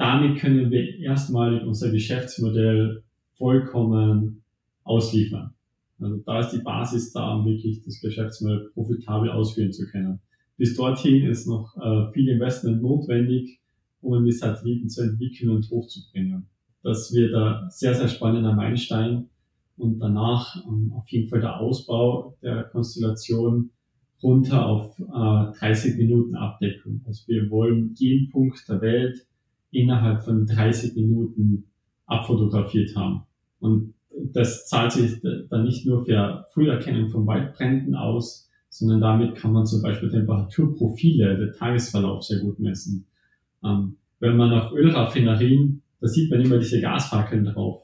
damit 0.00 0.38
können 0.38 0.70
wir 0.70 0.98
erstmalig 0.98 1.62
unser 1.62 1.90
Geschäftsmodell 1.90 3.02
vollkommen 3.36 4.42
ausliefern. 4.82 5.52
Also 6.00 6.16
da 6.24 6.40
ist 6.40 6.52
die 6.52 6.62
Basis 6.62 7.12
da, 7.12 7.34
um 7.34 7.44
wirklich 7.44 7.82
das 7.84 8.00
Geschäftsmodell 8.00 8.70
profitabel 8.72 9.30
ausführen 9.30 9.72
zu 9.72 9.86
können. 9.86 10.18
Bis 10.56 10.74
dorthin 10.74 11.26
ist 11.26 11.46
noch 11.46 11.76
äh, 11.76 12.10
viel 12.12 12.30
Investment 12.30 12.80
notwendig, 12.80 13.60
um 14.00 14.24
die 14.24 14.32
Satelliten 14.32 14.88
zu 14.88 15.02
entwickeln 15.02 15.50
und 15.50 15.68
hochzubringen. 15.70 16.46
Das 16.82 17.12
wird 17.12 17.34
ein 17.34 17.68
sehr, 17.68 17.94
sehr 17.94 18.08
spannender 18.08 18.54
Meilenstein 18.54 19.28
und 19.76 19.98
danach 19.98 20.64
ähm, 20.66 20.94
auf 20.96 21.06
jeden 21.08 21.28
Fall 21.28 21.42
der 21.42 21.60
Ausbau 21.60 22.38
der 22.42 22.64
Konstellation 22.64 23.68
runter 24.22 24.64
auf 24.64 24.98
äh, 24.98 25.58
30 25.58 25.98
Minuten 25.98 26.36
Abdeckung. 26.36 27.02
Also 27.06 27.28
wir 27.28 27.50
wollen 27.50 27.92
jeden 27.98 28.30
Punkt 28.30 28.66
der 28.66 28.80
Welt 28.80 29.26
innerhalb 29.70 30.22
von 30.22 30.46
30 30.46 30.94
Minuten 30.96 31.64
abfotografiert 32.06 32.94
haben. 32.96 33.22
Und 33.60 33.94
das 34.32 34.66
zahlt 34.66 34.92
sich 34.92 35.20
dann 35.48 35.64
nicht 35.64 35.86
nur 35.86 36.04
für 36.04 36.44
Früherkennung 36.52 37.08
von 37.08 37.26
Waldbränden 37.26 37.94
aus, 37.94 38.48
sondern 38.68 39.00
damit 39.00 39.36
kann 39.36 39.52
man 39.52 39.66
zum 39.66 39.82
Beispiel 39.82 40.10
Temperaturprofile, 40.10 41.36
der 41.36 41.52
Tagesverlauf 41.52 42.22
sehr 42.22 42.40
gut 42.40 42.58
messen. 42.58 43.06
Ähm, 43.64 43.96
wenn 44.20 44.36
man 44.36 44.52
auf 44.52 44.72
Ölraffinerien, 44.72 45.82
da 46.00 46.06
sieht 46.06 46.30
man 46.30 46.40
immer 46.40 46.58
diese 46.58 46.80
Gasfackeln 46.80 47.44
drauf. 47.44 47.82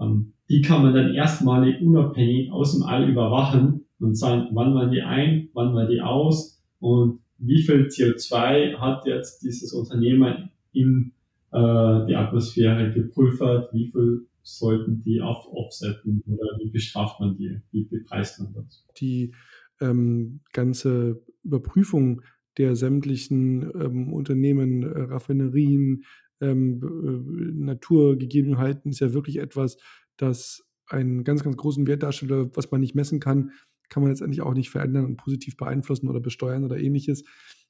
Ähm, 0.00 0.32
die 0.48 0.62
kann 0.62 0.82
man 0.82 0.94
dann 0.94 1.14
erstmalig 1.14 1.80
unabhängig 1.80 2.50
aus 2.50 2.72
dem 2.72 2.82
All 2.84 3.08
überwachen 3.08 3.84
und 3.98 4.16
sagen, 4.16 4.48
wann 4.52 4.74
waren 4.74 4.90
die 4.90 5.02
ein, 5.02 5.48
wann 5.54 5.74
war 5.74 5.86
die 5.86 6.00
aus 6.00 6.62
und 6.78 7.20
wie 7.38 7.62
viel 7.62 7.86
CO2 7.86 8.78
hat 8.78 9.06
jetzt 9.06 9.42
dieses 9.42 9.72
Unternehmen 9.72 10.50
in 10.76 11.12
äh, 11.52 12.06
die 12.06 12.14
Atmosphäre 12.14 12.92
gepulvert, 12.92 13.72
wie 13.72 13.90
viel 13.90 14.26
sollten 14.42 15.02
die 15.02 15.20
auf 15.20 15.48
offsetten 15.52 16.22
oder 16.26 16.58
wie 16.58 16.70
bestraft 16.70 17.18
man 17.20 17.36
die, 17.36 17.60
wie 17.72 17.84
bepreist 17.84 18.40
man 18.40 18.54
das? 18.54 18.86
Die 18.98 19.34
ähm, 19.80 20.40
ganze 20.52 21.22
Überprüfung 21.42 22.22
der 22.58 22.76
sämtlichen 22.76 23.62
ähm, 23.74 24.12
Unternehmen, 24.12 24.82
äh, 24.82 25.02
Raffinerien, 25.02 26.04
ähm, 26.40 26.80
äh, 26.82 27.64
Naturgegebenheiten 27.64 28.90
ist 28.90 29.00
ja 29.00 29.12
wirklich 29.12 29.38
etwas, 29.38 29.78
das 30.16 30.62
einen 30.86 31.24
ganz, 31.24 31.42
ganz 31.42 31.56
großen 31.56 31.86
Wert 31.86 32.02
darstellt, 32.02 32.56
was 32.56 32.70
man 32.70 32.80
nicht 32.80 32.94
messen 32.94 33.20
kann, 33.20 33.50
kann 33.88 34.02
man 34.02 34.10
letztendlich 34.10 34.42
auch 34.42 34.54
nicht 34.54 34.70
verändern 34.70 35.04
und 35.04 35.16
positiv 35.16 35.56
beeinflussen 35.56 36.08
oder 36.08 36.20
besteuern 36.20 36.64
oder 36.64 36.78
ähnliches. 36.78 37.24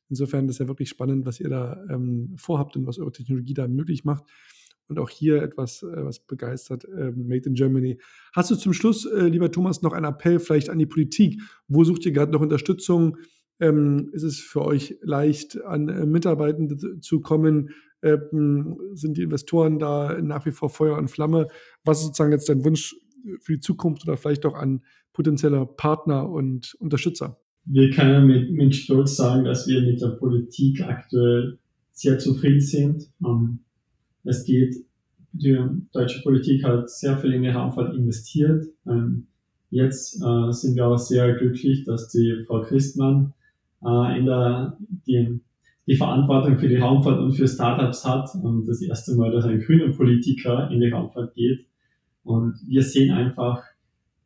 Insofern 0.08 0.48
ist 0.48 0.58
ja 0.58 0.68
wirklich 0.68 0.88
spannend, 0.88 1.26
was 1.26 1.40
ihr 1.40 1.48
da 1.48 1.84
ähm, 1.90 2.34
vorhabt 2.36 2.76
und 2.76 2.86
was 2.86 2.98
eure 2.98 3.12
Technologie 3.12 3.54
da 3.54 3.66
möglich 3.66 4.04
macht. 4.04 4.24
Und 4.88 5.00
auch 5.00 5.10
hier 5.10 5.42
etwas, 5.42 5.82
äh, 5.82 6.04
was 6.04 6.20
begeistert, 6.20 6.84
äh, 6.84 7.10
Made 7.10 7.48
in 7.48 7.54
Germany. 7.54 7.98
Hast 8.32 8.50
du 8.50 8.54
zum 8.54 8.72
Schluss, 8.72 9.04
äh, 9.04 9.26
lieber 9.26 9.50
Thomas, 9.50 9.82
noch 9.82 9.92
einen 9.92 10.06
Appell 10.06 10.38
vielleicht 10.38 10.70
an 10.70 10.78
die 10.78 10.86
Politik? 10.86 11.40
Wo 11.66 11.82
sucht 11.82 12.06
ihr 12.06 12.12
gerade 12.12 12.32
noch 12.32 12.40
Unterstützung? 12.40 13.16
Ähm, 13.58 14.10
ist 14.12 14.22
es 14.22 14.38
für 14.38 14.62
euch 14.62 14.96
leicht, 15.02 15.62
an 15.64 15.88
äh, 15.88 16.06
Mitarbeitende 16.06 17.00
zu 17.00 17.20
kommen? 17.20 17.70
Ähm, 18.02 18.78
sind 18.92 19.16
die 19.16 19.22
Investoren 19.22 19.78
da 19.78 20.20
nach 20.20 20.46
wie 20.46 20.52
vor 20.52 20.70
Feuer 20.70 20.98
und 20.98 21.08
Flamme? 21.08 21.48
Was 21.84 21.98
ist 21.98 22.06
sozusagen 22.06 22.32
jetzt 22.32 22.48
dein 22.48 22.64
Wunsch 22.64 22.94
für 23.40 23.54
die 23.54 23.60
Zukunft 23.60 24.06
oder 24.06 24.16
vielleicht 24.16 24.46
auch 24.46 24.54
an 24.54 24.82
potenzielle 25.12 25.66
Partner 25.66 26.28
und 26.28 26.76
Unterstützer? 26.78 27.40
Wir 27.66 27.90
können 27.90 28.26
mit, 28.26 28.50
mit 28.52 28.74
Stolz 28.74 29.16
sagen, 29.16 29.44
dass 29.44 29.66
wir 29.66 29.82
mit 29.82 30.00
der 30.00 30.10
Politik 30.10 30.82
aktuell 30.82 31.58
sehr 31.92 32.18
zufrieden 32.18 32.60
sind. 32.60 33.08
Ähm, 33.24 33.58
es 34.24 34.44
geht, 34.44 34.76
die 35.32 35.58
deutsche 35.92 36.22
Politik 36.22 36.64
hat 36.64 36.88
sehr 36.88 37.18
viel 37.18 37.32
in 37.32 37.42
die 37.42 37.48
Raumfahrt 37.48 37.94
investiert. 37.94 38.64
Ähm, 38.86 39.26
jetzt 39.70 40.22
äh, 40.22 40.52
sind 40.52 40.76
wir 40.76 40.86
auch 40.86 40.98
sehr 40.98 41.34
glücklich, 41.34 41.84
dass 41.84 42.08
die 42.08 42.44
Frau 42.46 42.62
Christmann 42.62 43.34
äh, 43.84 44.18
in 44.18 44.26
der, 44.26 44.78
die, 45.06 45.40
die 45.86 45.96
Verantwortung 45.96 46.58
für 46.58 46.68
die 46.68 46.76
Raumfahrt 46.76 47.18
und 47.18 47.32
für 47.32 47.48
Startups 47.48 48.04
hat 48.04 48.30
und 48.42 48.66
das 48.66 48.80
erste 48.80 49.14
Mal, 49.16 49.32
dass 49.32 49.44
ein 49.44 49.60
grüner 49.60 49.92
Politiker 49.92 50.70
in 50.70 50.80
die 50.80 50.90
Raumfahrt 50.90 51.34
geht. 51.34 51.66
Und 52.22 52.54
wir 52.66 52.82
sehen 52.82 53.12
einfach, 53.12 53.62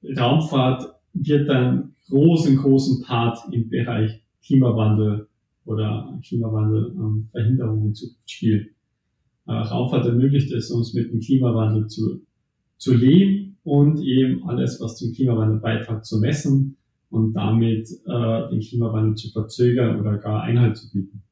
Raumfahrt 0.03 0.95
wird 1.13 1.49
ein 1.51 1.95
großen, 2.11 2.57
großen 2.57 3.03
Part 3.03 3.39
im 3.53 3.69
Bereich 3.69 4.21
Klimawandel 4.45 5.29
oder 5.65 6.19
Klimawandelverhinderung 6.27 7.81
ähm, 7.81 7.87
in 7.87 7.95
Zukunft 7.95 8.31
spielen. 8.31 8.69
Äh, 9.47 9.53
Raumfahrt 9.53 10.07
ermöglicht 10.07 10.53
es 10.53 10.71
uns 10.71 10.95
mit 10.95 11.11
dem 11.13 11.21
Klimawandel 11.21 11.87
zu, 11.87 12.21
zu 12.77 12.95
leben 12.95 13.57
und 13.65 14.01
eben 14.01 14.49
alles, 14.49 14.81
was 14.81 14.97
zum 14.97 15.13
Klimawandel 15.13 15.61
beiträgt, 15.61 16.05
zu 16.05 16.19
messen 16.19 16.77
und 17.11 17.33
damit 17.35 17.89
äh, 18.07 18.51
den 18.51 18.61
Klimawandel 18.61 19.15
zu 19.15 19.31
verzögern 19.31 20.01
oder 20.01 20.19
gar 20.19 20.43
Einhalt 20.43 20.77
zu 20.77 20.91
bieten. 20.93 21.23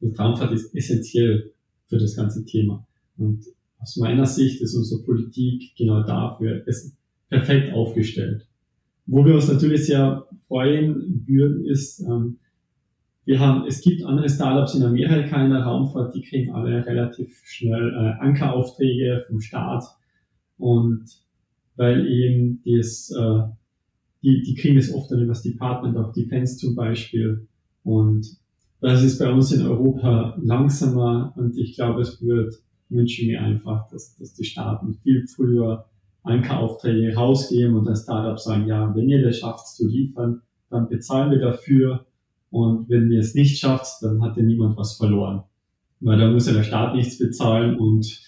Die 0.00 0.14
Raumfahrt 0.14 0.52
ist 0.52 0.74
essentiell 0.74 1.52
für 1.86 1.98
das 1.98 2.16
ganze 2.16 2.44
Thema. 2.44 2.86
Und 3.16 3.44
aus 3.78 3.96
meiner 3.96 4.26
Sicht 4.26 4.60
ist 4.60 4.74
unsere 4.74 5.02
Politik 5.02 5.74
genau 5.76 6.02
dafür 6.02 6.64
perfekt 7.28 7.72
aufgestellt. 7.74 8.46
Wo 9.10 9.24
wir 9.24 9.34
uns 9.34 9.48
natürlich 9.48 9.86
sehr 9.86 10.24
freuen 10.46 11.24
würden, 11.26 11.66
ist, 11.66 12.00
ähm, 12.00 12.38
wir 13.24 13.40
haben, 13.40 13.66
es 13.66 13.80
gibt 13.80 14.04
andere 14.04 14.28
Startups 14.28 14.74
in 14.74 14.84
Amerika 14.84 15.44
in 15.44 15.50
der 15.50 15.64
Raumfahrt, 15.64 16.14
die 16.14 16.22
kriegen 16.22 16.52
alle 16.52 16.86
relativ 16.86 17.42
schnell 17.44 17.90
äh, 17.92 18.22
Ankeraufträge 18.22 19.24
vom 19.26 19.40
Staat. 19.40 19.84
Und 20.58 21.04
weil 21.76 22.06
eben 22.06 22.62
das, 22.64 23.10
äh, 23.10 23.42
die, 24.22 24.42
die 24.42 24.54
kriegen 24.54 24.76
das 24.76 24.92
oft 24.92 25.10
dann 25.10 25.20
über 25.20 25.32
das 25.32 25.42
Department 25.42 25.96
of 25.96 26.12
Defense 26.12 26.56
zum 26.56 26.76
Beispiel. 26.76 27.48
Und 27.82 28.36
das 28.80 29.02
ist 29.02 29.18
bei 29.18 29.30
uns 29.30 29.50
in 29.50 29.66
Europa 29.66 30.38
langsamer 30.40 31.32
und 31.36 31.58
ich 31.58 31.74
glaube, 31.74 32.02
es 32.02 32.22
wird 32.22 32.54
wünschen 32.90 33.28
wir 33.28 33.40
einfach, 33.40 33.88
dass, 33.88 34.16
dass 34.16 34.34
die 34.34 34.44
Staaten 34.44 34.94
viel 34.94 35.26
früher 35.26 35.86
Ankeraufträge 36.22 37.14
rausgeben 37.14 37.76
und 37.76 37.86
das 37.86 38.02
Startup 38.02 38.38
sagen, 38.38 38.66
ja, 38.66 38.94
wenn 38.94 39.08
ihr 39.08 39.22
das 39.22 39.38
schafft 39.38 39.66
zu 39.68 39.88
liefern, 39.88 40.42
dann 40.68 40.88
bezahlen 40.88 41.30
wir 41.30 41.38
dafür. 41.38 42.06
Und 42.50 42.88
wenn 42.88 43.10
ihr 43.10 43.20
es 43.20 43.34
nicht 43.34 43.58
schafft, 43.58 44.02
dann 44.02 44.22
hat 44.22 44.36
ja 44.36 44.42
niemand 44.42 44.76
was 44.76 44.96
verloren. 44.96 45.44
Weil 46.00 46.18
da 46.18 46.30
muss 46.30 46.46
ja 46.46 46.52
der 46.52 46.62
Staat 46.62 46.94
nichts 46.94 47.18
bezahlen 47.18 47.78
und 47.78 48.20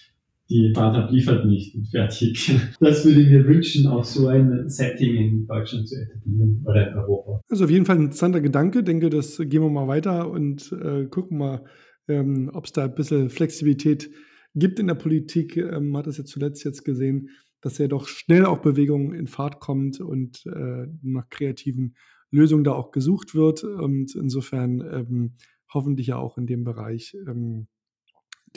die 0.49 0.69
Startup 0.71 1.09
liefert 1.09 1.45
nicht 1.45 1.75
und 1.75 1.87
fertig. 1.87 2.51
Das 2.79 3.05
würde 3.05 3.21
ich 3.21 3.29
mir 3.29 3.45
wünschen, 3.47 3.87
auch 3.87 4.03
so 4.03 4.27
ein 4.27 4.69
Setting 4.69 5.15
in 5.15 5.47
Deutschland 5.47 5.87
zu 5.87 5.95
etablieren 5.95 6.63
oder 6.65 6.91
in 6.91 6.97
Europa. 6.97 7.41
Also 7.49 7.65
auf 7.65 7.69
jeden 7.69 7.85
Fall 7.85 7.97
ein 7.97 8.03
interessanter 8.03 8.41
Gedanke. 8.41 8.79
Ich 8.79 8.85
denke, 8.85 9.09
das 9.09 9.37
gehen 9.37 9.61
wir 9.61 9.69
mal 9.69 9.87
weiter 9.87 10.29
und 10.29 10.71
äh, 10.71 11.05
gucken 11.05 11.37
mal, 11.37 11.63
ähm, 12.07 12.51
ob 12.53 12.65
es 12.65 12.73
da 12.73 12.83
ein 12.83 12.95
bisschen 12.95 13.29
Flexibilität 13.29 14.09
gibt 14.55 14.79
in 14.79 14.87
der 14.87 14.95
Politik. 14.95 15.57
Ähm, 15.57 15.89
man 15.89 15.99
hat 15.99 16.07
das 16.07 16.17
ja 16.17 16.25
zuletzt 16.25 16.63
jetzt 16.63 16.83
gesehen, 16.83 17.29
dass 17.63 17.77
ja 17.77 17.87
doch 17.87 18.07
schnell 18.09 18.45
auch 18.45 18.59
Bewegung 18.59 19.13
in 19.13 19.27
Fahrt 19.27 19.61
kommt 19.61 20.01
und 20.01 20.45
äh, 20.45 20.85
nach 21.01 21.29
kreativen 21.29 21.95
Lösungen 22.29 22.65
da 22.65 22.73
auch 22.73 22.91
gesucht 22.91 23.35
wird. 23.35 23.63
Und 23.63 24.13
insofern 24.15 24.81
ähm, 24.81 25.35
hoffentlich 25.73 26.07
ja 26.07 26.17
auch 26.17 26.37
in 26.37 26.45
dem 26.45 26.65
Bereich 26.65 27.15
ähm, 27.25 27.67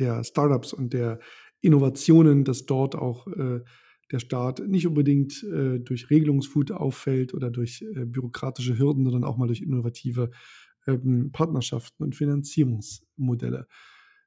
der 0.00 0.24
Startups 0.24 0.72
und 0.72 0.92
der 0.92 1.20
Innovationen, 1.60 2.44
dass 2.44 2.66
dort 2.66 2.96
auch 2.96 3.28
äh, 3.28 3.60
der 4.10 4.18
Staat 4.18 4.66
nicht 4.66 4.88
unbedingt 4.88 5.40
äh, 5.44 5.78
durch 5.78 6.10
Regelungswut 6.10 6.72
auffällt 6.72 7.32
oder 7.32 7.50
durch 7.50 7.82
äh, 7.82 8.06
bürokratische 8.06 8.76
Hürden, 8.76 9.04
sondern 9.04 9.22
auch 9.22 9.36
mal 9.36 9.46
durch 9.46 9.62
innovative 9.62 10.32
ähm, 10.88 11.30
Partnerschaften 11.30 12.02
und 12.02 12.16
Finanzierungsmodelle. 12.16 13.68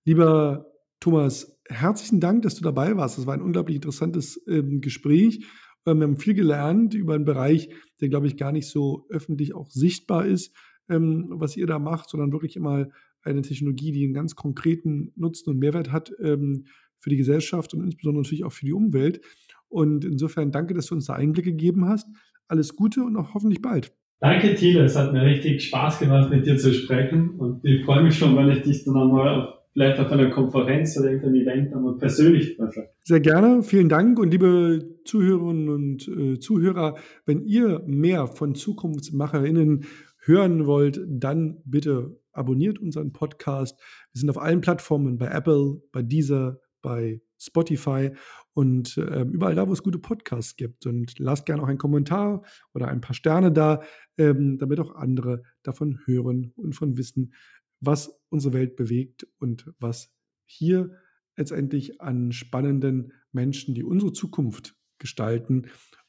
Lieber 0.05 0.65
Thomas, 1.01 1.58
herzlichen 1.69 2.19
Dank, 2.19 2.41
dass 2.41 2.55
du 2.55 2.63
dabei 2.63 2.97
warst. 2.97 3.17
Das 3.17 3.25
war 3.25 3.33
ein 3.33 3.41
unglaublich 3.41 3.75
interessantes 3.75 4.41
ähm, 4.47 4.81
Gespräch. 4.81 5.45
Ähm, 5.85 5.99
wir 5.99 6.07
haben 6.07 6.17
viel 6.17 6.33
gelernt 6.33 6.93
über 6.93 7.13
einen 7.13 7.25
Bereich, 7.25 7.69
der, 8.01 8.09
glaube 8.09 8.27
ich, 8.27 8.37
gar 8.37 8.51
nicht 8.51 8.67
so 8.67 9.05
öffentlich 9.09 9.53
auch 9.55 9.69
sichtbar 9.69 10.25
ist, 10.25 10.55
ähm, 10.89 11.27
was 11.29 11.55
ihr 11.55 11.67
da 11.67 11.79
macht, 11.79 12.09
sondern 12.09 12.31
wirklich 12.31 12.55
immer 12.55 12.87
eine 13.21 13.41
Technologie, 13.41 13.91
die 13.91 14.05
einen 14.05 14.13
ganz 14.13 14.35
konkreten 14.35 15.11
Nutzen 15.15 15.51
und 15.51 15.59
Mehrwert 15.59 15.91
hat 15.91 16.11
ähm, 16.21 16.65
für 16.99 17.09
die 17.09 17.17
Gesellschaft 17.17 17.73
und 17.73 17.83
insbesondere 17.83 18.23
natürlich 18.23 18.43
auch 18.43 18.51
für 18.51 18.65
die 18.65 18.73
Umwelt. 18.73 19.21
Und 19.67 20.03
insofern 20.03 20.51
danke, 20.51 20.73
dass 20.73 20.87
du 20.87 20.95
uns 20.95 21.05
da 21.05 21.13
Einblicke 21.13 21.51
gegeben 21.51 21.85
hast. 21.85 22.07
Alles 22.47 22.75
Gute 22.75 23.03
und 23.03 23.15
auch 23.15 23.33
hoffentlich 23.33 23.61
bald. 23.61 23.93
Danke, 24.19 24.55
Thiele. 24.55 24.83
Es 24.83 24.97
hat 24.97 25.13
mir 25.13 25.23
richtig 25.23 25.63
Spaß 25.63 25.99
gemacht, 25.99 26.29
mit 26.29 26.45
dir 26.45 26.57
zu 26.57 26.73
sprechen. 26.73 27.31
Und 27.37 27.63
ich 27.63 27.85
freue 27.85 28.03
mich 28.03 28.17
schon, 28.17 28.35
wenn 28.35 28.49
ich 28.49 28.63
dich 28.63 28.83
dann 28.83 28.97
einmal 28.97 29.58
vielleicht 29.73 29.99
auf 29.99 30.11
einer 30.11 30.29
Konferenz 30.29 30.97
oder 30.97 31.11
irgendeinem 31.11 31.35
Event 31.35 31.73
einmal 31.73 31.97
persönlich 31.97 32.57
treffe. 32.57 32.89
Sehr 33.03 33.19
gerne. 33.19 33.63
Vielen 33.63 33.89
Dank. 33.89 34.19
Und 34.19 34.31
liebe 34.31 34.97
Zuhörerinnen 35.05 35.69
und 35.69 36.07
äh, 36.07 36.39
Zuhörer, 36.39 36.95
wenn 37.25 37.41
ihr 37.41 37.83
mehr 37.85 38.27
von 38.27 38.55
ZukunftsmacherInnen 38.55 39.85
hören 40.23 40.65
wollt, 40.65 41.01
dann 41.07 41.61
bitte 41.65 42.19
abonniert 42.31 42.79
unseren 42.79 43.11
Podcast. 43.13 43.79
Wir 44.13 44.19
sind 44.19 44.29
auf 44.29 44.37
allen 44.37 44.61
Plattformen, 44.61 45.17
bei 45.17 45.27
Apple, 45.27 45.81
bei 45.91 46.03
Deezer, 46.03 46.59
bei 46.81 47.21
Spotify 47.37 48.11
und 48.53 48.97
äh, 48.97 49.21
überall 49.21 49.55
da, 49.55 49.67
wo 49.67 49.73
es 49.73 49.83
gute 49.83 49.99
Podcasts 49.99 50.55
gibt. 50.55 50.85
Und 50.85 51.17
lasst 51.19 51.45
gerne 51.45 51.63
auch 51.63 51.67
einen 51.67 51.77
Kommentar 51.77 52.43
oder 52.73 52.87
ein 52.89 53.01
paar 53.01 53.13
Sterne 53.13 53.51
da, 53.51 53.81
ähm, 54.17 54.57
damit 54.57 54.79
auch 54.79 54.95
andere 54.95 55.43
davon 55.63 55.99
hören 56.05 56.51
und 56.55 56.73
von 56.73 56.97
wissen, 56.97 57.33
was 57.79 58.21
unsere 58.29 58.53
Welt 58.53 58.75
bewegt 58.75 59.27
und 59.39 59.73
was 59.79 60.13
hier 60.45 60.91
letztendlich 61.35 62.01
an 62.01 62.31
spannenden 62.31 63.13
Menschen, 63.31 63.73
die 63.73 63.83
unsere 63.83 64.11
Zukunft 64.11 64.75
gestalten, 64.97 65.67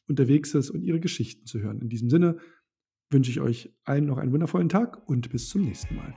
unterwegs 0.08 0.54
ist 0.54 0.70
und 0.70 0.82
ihre 0.82 1.00
Geschichten 1.00 1.46
zu 1.46 1.60
hören. 1.60 1.80
In 1.80 1.88
diesem 1.88 2.10
Sinne 2.10 2.38
wünsche 3.10 3.30
ich 3.30 3.40
euch 3.40 3.72
allen 3.84 4.06
noch 4.06 4.18
einen 4.18 4.32
wundervollen 4.32 4.68
Tag 4.68 5.08
und 5.08 5.30
bis 5.30 5.48
zum 5.48 5.62
nächsten 5.62 5.94
Mal. 5.94 6.14